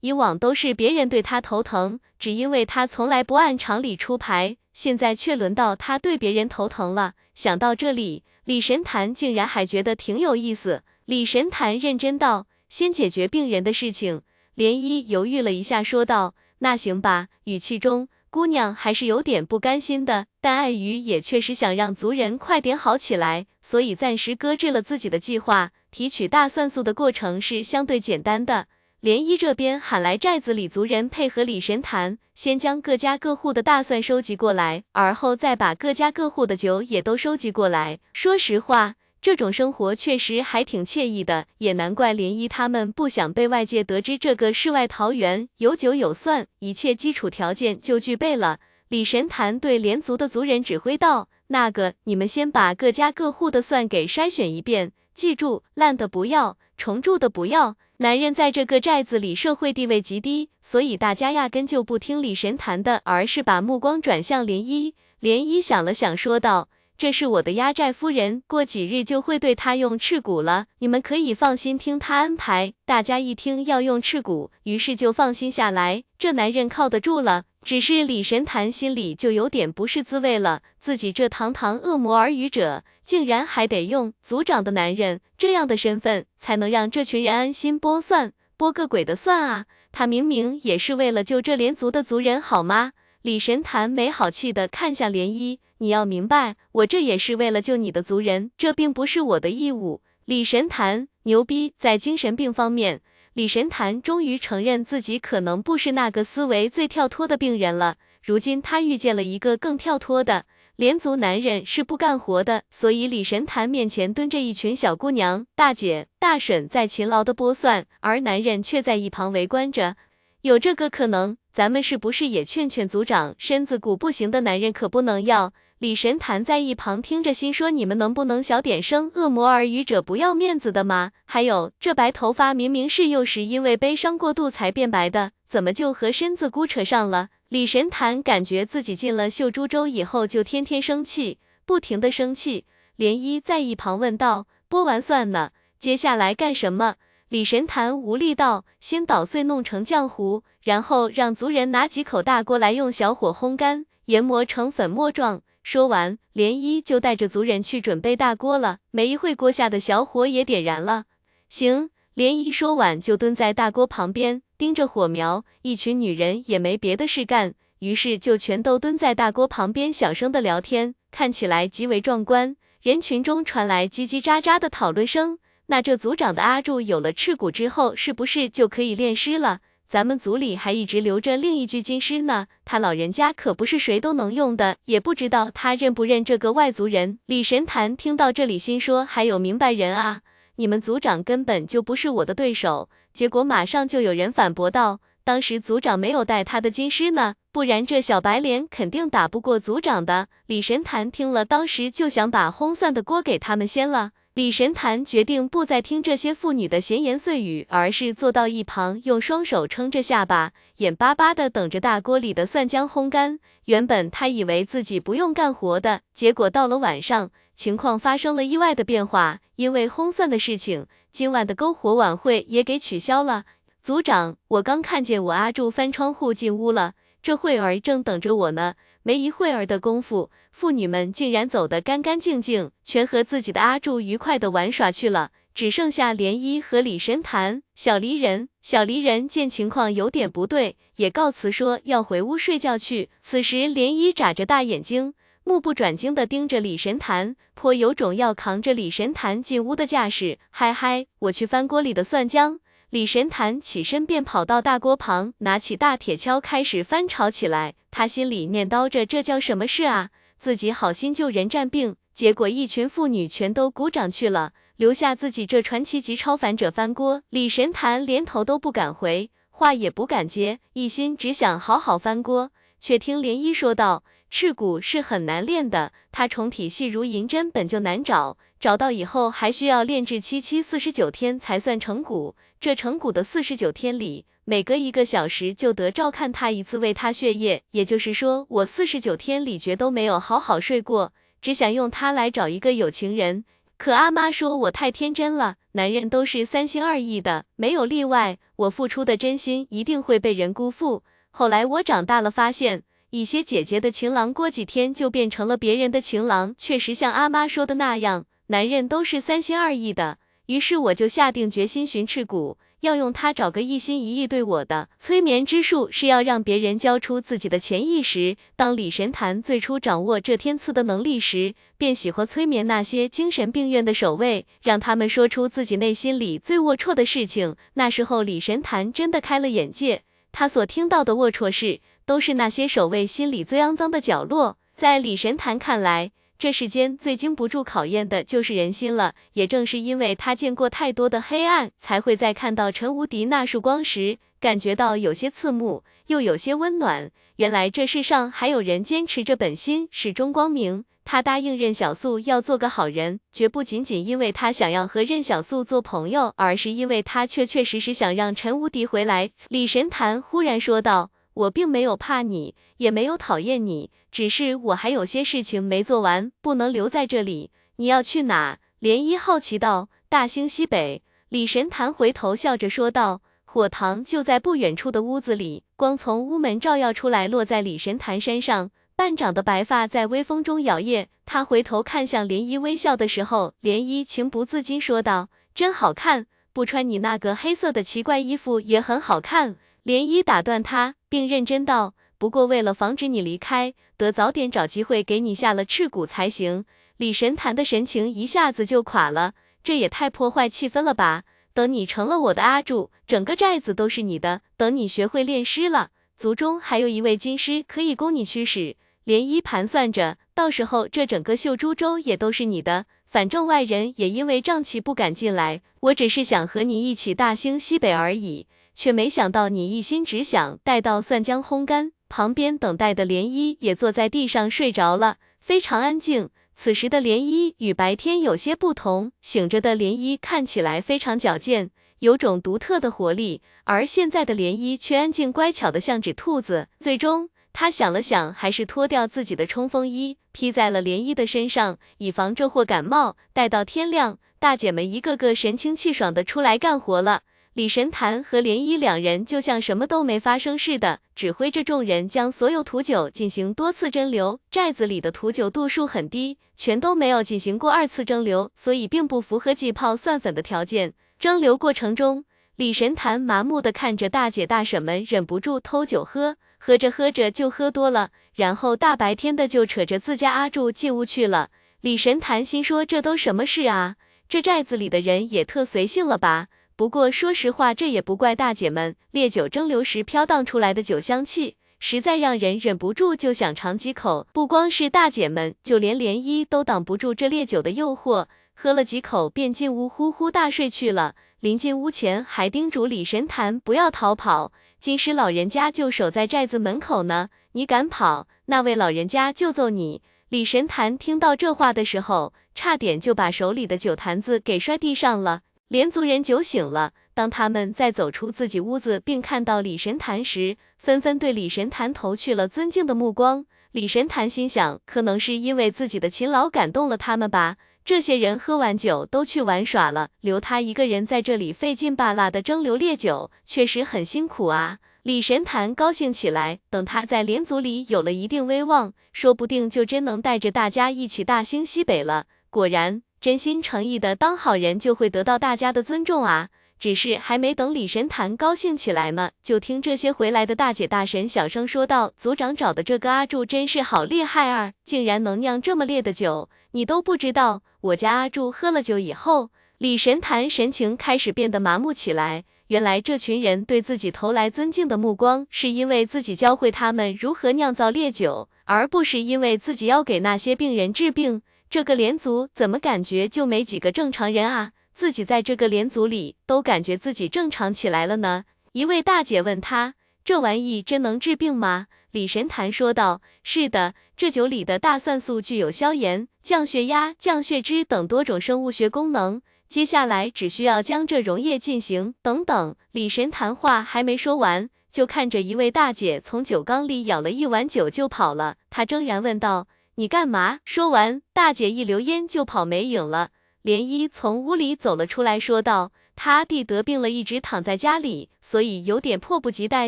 [0.01, 4.57] 以往都是别人对他头疼，只因为他从来不按常理出牌。
[4.73, 7.13] 现在却轮到他对别人头疼了。
[7.33, 10.83] 想到这里，李神坛竟然还觉得挺有意思。
[11.05, 14.21] 李神坛认真道：“先解决病人的事情。”
[14.57, 25.71] 涟漪犹豫了一下，说道：“那行吧。”语气中，姑娘还是有点不甘心的，但碍于也确实想让族人快点好起来，所以暂时搁置了自己的计划。
[25.91, 28.67] 提取大蒜素的过程是相对简单的。
[29.03, 37.99] 涟漪这边喊来寨子里族人，配合李神坛，先将各家各户的大蒜收集过来，而后再把各家各户的酒也都收集过来。
[38.13, 48.59] 说实话，这种生活确实还挺惬意的，也难怪涟漪他们不想被外界得知这个世外桃源有酒有蒜，一切基础条件就具备了。
[48.87, 64.91] 李神坛对连族的族人指挥道：“那个，你们先把各家各户的蒜给筛选一遍，记住，烂的不要，重蛀的不要。”男人在这个寨子里社会地位极低，所以大家压根就不听李神坛的，而是把目光转向涟漪。
[65.21, 66.67] 涟漪想了想，说道
[66.99, 77.45] ：“这是我的压寨夫人，过几日就会对她用赤蛊了，你们可以放心听她安排。”大家一听要用赤蛊，于是就放心下来，这男人靠得住了。
[77.63, 82.83] 只是李神坛心里就有点不是滋味了，自己这堂堂恶魔耳语者。
[83.03, 89.65] 竟然还得用族长的男人这样的身份，才能让这群人安心剥蒜，剥个鬼的蒜啊！
[89.91, 92.93] 他明明也是为了救这连族的族人，好吗？
[93.21, 100.01] 李神坛没好气的看向涟漪，你要明白，我这也是为了救你的族人，这并不是我的义务。
[100.25, 103.01] 李神坛牛逼，在精神病方面，
[103.33, 107.97] 李神坛终于承认自己可能不是那个思维最跳脱的病人了。
[108.21, 110.45] 如今他遇见了一个更跳脱的。
[110.75, 119.95] 连族男人是不干活的，所以李神坛面前蹲着一群小姑娘，大姐、大婶在勤劳的剥蒜，而男人却在一旁围观着。
[120.41, 123.35] 有这个可能，咱们是不是也劝劝族长？
[123.37, 125.53] 身子骨不行的男人可不能要。
[125.77, 129.11] 李神坛在一旁听着，心说：你们能不能小点声？
[129.13, 131.11] 恶魔耳语者不要面子的吗？
[131.25, 137.29] 还有，这白头发明明是幼时因为悲伤过度才变白的，怎么就和身子骨扯上了？
[137.49, 142.65] 李神坛感觉自己进了秀珠州以后，就天天生气，不停的生气。
[142.97, 146.95] 涟漪在一旁问道：“剥完蒜呢，接下来干什么？”
[147.29, 158.79] 李神坛无力道：“先捣碎弄成浆糊，然后让族人拿几口大锅来，用小火烘干，研磨成粉末状。”说完，涟漪就带着族人去准备大锅了。
[158.89, 161.03] 没一会，锅下的小火也点燃了。
[161.47, 164.41] 行，涟漪说完就蹲在大锅旁边。
[164.57, 172.55] 盯着火苗，一群女人也没别的事干，于是就全都蹲在大锅旁边，小声的聊天，看起来极为壮观。
[172.81, 175.39] 人群中传来叽叽喳喳的讨论声。
[175.67, 179.59] 那这族长的阿柱有了赤骨之后，是不是就可以炼尸了？
[179.87, 187.19] 咱们族里还一直留着另一具金尸呢，他老人家可不是谁都能用的，也不知道他认不认这个外族人。
[187.27, 190.21] 李神坛听到这里，心说还有明白人啊，
[190.55, 192.89] 你们族长根本就不是我的对手。
[193.13, 204.11] 结果马上就有人反驳道：“当时族长没有带他的金狮呢，不然这小白脸肯定打不过族长的。”李神坛听了，当时就想把烘蒜的锅给他们掀了。
[204.33, 213.37] 李神坛决定不再听这些妇女的闲言碎语，而是坐到一旁，用双手撑着下巴，眼巴巴的等着大锅里的蒜浆烘干。
[213.65, 220.87] 原本他以为自己不用干活的，结果到了晚上，情况发生了意外的变化，因为烘蒜的事情。
[221.13, 223.45] 今晚的篝火晚会也给取消了。
[223.83, 228.73] 组长，我刚看见我阿柱翻窗户进屋了，这会儿正等着我呢。
[229.03, 235.29] 没一会儿的功夫，妇女们竟然走得干干净净，全和自己的阿柱愉快地玩耍去了。
[235.53, 237.61] 只剩下涟漪和李神坛。
[237.75, 243.11] 小离人，小离人见情况有点不对，也告辞说要回屋睡觉去。
[243.21, 245.13] 此时涟漪眨着大眼睛。
[245.45, 250.39] 目不转睛地盯着李神坛，颇有种要扛着李神坛进屋的架势。
[250.49, 252.59] 嗨嗨，我去翻锅里的蒜浆。
[252.91, 257.73] 李神坛起身便跑到大锅旁，拿起大铁锹开始翻炒起来。
[257.91, 260.09] 他心里念叨着：这叫什么事啊？
[260.39, 267.23] 自己好心救人战病，结果一群妇女全都鼓掌去了，留下自己这传奇级超凡者翻锅。
[267.29, 272.51] 李神坛连头都不敢回，话也不敢接，一心只想好好翻锅。
[272.79, 274.03] 却听涟漪说道。
[274.35, 282.35] 赤骨是很难练的，它虫体细如银针，本就难找，找到以后还需要炼制七七四十九天才算成骨。
[282.59, 287.61] 这成骨的四十九天里，每隔一个小时就得照看他一次，喂他血液。
[287.73, 293.45] 也就是说，我四十九天里绝都没有好好睡过，只想用它来找一个有情人。
[293.77, 298.39] 可阿妈说我太天真了，男人都是三心二意的，没有例外。
[298.55, 301.03] 我付出的真心一定会被人辜负。
[301.29, 302.81] 后来我长大了，发现。
[303.13, 310.17] 一些姐姐的情郎过几天就变成了别人的情郎，确实像阿妈说的那样，男人都是三心二意的。
[310.47, 314.89] 于是我就下定决心寻赤骨，要用它找个一心一意对我的。
[314.97, 318.35] 催眠之术是要让别人交出自己的潜意识。
[318.55, 327.55] 当李神坛最初掌握这天赐的能力时，便喜欢催眠那些精神病院的守卫，让他们说出自己内心里最龌龊的事情。
[327.75, 330.01] 那时候李神坛真的开了眼界，
[330.31, 331.79] 他所听到的龌龊事。
[332.05, 334.57] 都是那些守卫心里最肮脏的角落。
[334.75, 339.13] 在李神坛看来，这世间最经不住考验的就是人心了。
[339.33, 347.11] 也正是因为他见过太多的黑暗，才会在看到陈无敌那束光时，感觉到有些刺目，又有些温暖。
[347.37, 350.85] 原来这世上还有人坚持着本心，始终光明。
[351.05, 359.31] 他答应任小素要做个好人，绝不仅仅因为他想要和任小素做朋友，而是因为他确确实实想让陈无敌回来。
[359.49, 361.11] 李神坛忽然说道。
[361.33, 367.51] 我并没有怕你，也没有讨厌你，只是我还有些事情没做完，不能留在这里。
[367.77, 368.59] 你要去哪？
[368.81, 369.89] 涟漪好奇道。
[370.09, 371.01] 大兴西北。
[371.29, 373.21] 李神坛回头笑着说道。
[373.45, 381.05] 火塘就在不远处的屋子里，光从屋门照耀出来，落在李神坛身上，半掌的白发在微风中摇曳。
[381.25, 389.55] 他回头看向涟漪，微笑的时候，涟漪情不自禁说道：“真好看，不穿你那个黑色的奇怪衣服也很好看。”
[389.85, 390.95] 涟漪打断他。
[391.13, 396.65] 并认真道：“不过为了防止你离开，得早点找机会给你下了赤骨才行。”
[396.97, 399.33] 李神坛的神情一下子就垮了，
[399.63, 401.23] 这也太破坏气氛了吧！
[401.53, 404.41] 等你成了我的阿柱，整个寨子都是你的。
[404.57, 408.75] 等你学会炼尸了，族中还有一位金师可以供你驱使。
[409.05, 412.87] 涟漪盘算着，到时候这整个秀珠州也都是你的。
[413.07, 421.91] 反正外人也因为瘴气不敢进来，我只是想和你一起大兴西北而已，却没想到你一心只想待到蒜姜烘干。
[422.09, 426.29] 旁边等待的涟漪也坐在地上睡着了，非常安静。
[426.55, 436.67] 此时的涟漪与白天有些不同，醒着的涟漪看起来非常矫健，有种独特的活力，而现在的涟漪却安静乖巧的像只兔子。
[436.79, 443.17] 最终，他想了想，还是脱掉自己的冲锋衣，披在了涟漪的身上，以防这货感冒。
[443.33, 447.21] 待到天亮，大姐们一个个神清气爽的出来干活了。
[447.53, 454.39] 李神坛和涟漪两人就像什么都没发生似的，指挥着众人将所有土酒进行多次蒸馏。
[454.49, 460.95] 寨子里的土酒度数很低，全都没有进行过二次蒸馏，所以并不符合挤泡蒜粉的条件。
[461.19, 462.25] 蒸馏过程中，
[462.55, 471.51] 李神坛麻木的看着大姐大婶们，忍不住偷酒喝，喝着喝着就喝多了，然后大白天的就扯着自家阿柱进屋去了。
[471.81, 473.97] 李神坛心说：这都什么事啊？
[474.27, 476.47] 这寨子里的人也特随性了吧？
[476.75, 478.95] 不过说实话，这也不怪大姐们。
[479.11, 484.25] 烈酒蒸馏时飘荡出来的酒香气，实在让人忍不住就想尝几口。
[484.33, 488.25] 不光是大姐们，就连涟漪都挡不住这烈酒的诱惑，
[488.55, 491.13] 喝了几口便进屋呼呼大睡去了。
[491.41, 500.01] 临进屋前，还叮嘱李神坛不要逃跑，金狮老人家就守在寨子门口呢，你敢跑，那位老人家就揍你。
[500.29, 505.41] 李神坛听到这话的时候，差点就把手里的酒坛子给摔地上了。
[505.73, 513.47] 连族人酒醒了，当他们再走出自己屋子，并看到李神坛时，纷纷对李神坛投去了尊敬的目光。
[513.71, 517.55] 李神坛心想，可能是因为自己的勤劳感动了他们吧。
[517.83, 524.77] 这些人喝完酒都去玩耍了，留他一个人在这里费劲巴拉的蒸馏烈酒，确实很辛苦啊。
[525.01, 532.25] 李神坛高兴起来，等他在连族里有了一定威望，说不定就真能带着大家一起大兴西北了。
[532.51, 533.01] 果然。
[533.23, 536.49] 真心诚意的当好人，就会得到大家的尊重啊！
[536.77, 547.61] 只是还没等李神坛高兴起来呢，就听这些回来的大姐大神小声说道：“族长找的这个阿柱真是好厉害啊，竟然能酿这么烈的酒，你都不知道。
[547.79, 552.43] 我家阿柱喝了酒以后，李神坛神情开始变得麻木起来。
[552.67, 561.41] 原来这群人对自己投来尊敬的目光，是因为自己教会他们如何酿造烈酒，而不是因为自己要给那些病人治病。”
[561.73, 564.73] 这个连族怎么感觉就没几个正常人啊？
[564.93, 568.43] 自己在这个连族里都感觉自己正常起来了呢。
[568.73, 579.41] 一位大姐问他：“这玩意真能治病吗？”李神坛说道：“是的，这酒里的大蒜素具有消炎、降血压、降血脂等多种生物学功能。
[579.67, 582.13] 接下来只需要将这溶液进行……
[582.21, 588.57] 等等。”李神坛话还没说完，就看着一位大姐从酒缸里舀了一碗酒就跑了。
[588.69, 589.65] 他怔然问道。
[589.95, 590.59] 你干嘛？
[590.65, 593.29] 说完，大姐一溜烟就跑没影了。
[593.63, 599.87] 涟漪从屋里走了出来，说道：“他阿弟得病了，一直躺在家里，所以有点迫不及待，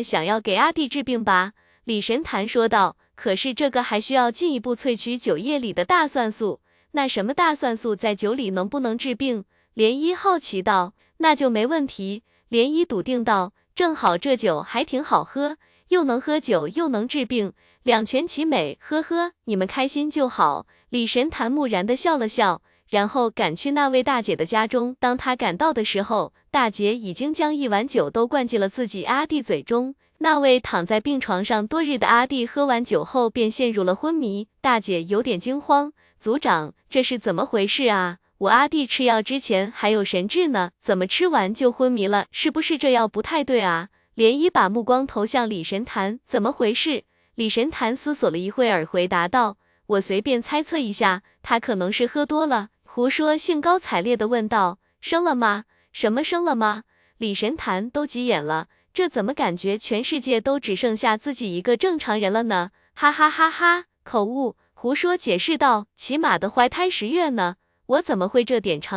[0.00, 6.60] 想要给阿弟治病吧？”李神坛说道：“可是这个还需要进一步萃取酒液里的大蒜素，
[6.92, 15.58] 那什么大蒜素在酒里能不能治病？”涟漪好奇道：“那就没问题。”涟漪笃定道：“正好这酒还挺好喝，
[15.88, 17.52] 又能喝酒又能治病。”
[17.86, 20.66] 两全其美，呵呵，你们开心就好。
[20.88, 22.60] 李神坛木然的笑了笑，
[22.90, 24.96] 然后赶去那位大姐的家中。
[24.98, 29.94] 当他赶到的时候，大姐已经将一碗酒都灌进了自己阿弟嘴中。
[30.18, 34.48] 那位躺在病床上多日的阿弟喝完酒后便陷入了昏迷。
[34.60, 38.16] 大姐有点惊慌，族长，这是怎么回事啊？
[38.38, 42.26] 我阿弟吃药之前还有神智呢，怎么吃完就昏迷了？
[42.32, 43.90] 是不是这药不太对啊？
[44.16, 47.04] 涟漪把目光投向李神坛，怎么回事？
[47.36, 49.58] 李神坛思索了一会儿，回答道
[49.88, 55.64] ：“我随便猜测一下，他可能是喝多了。”胡说，兴高采烈地问道：“生了吗？
[55.92, 56.84] 什么生了吗？”
[57.18, 62.70] 李神坛都急眼了，这怎么感觉全世界都只剩下自己一个正常人了呢？
[62.94, 63.84] 哈哈哈哈！
[64.02, 68.86] 口误，胡说，解释道：“起码的怀胎十月呢，我怎么会这点常？”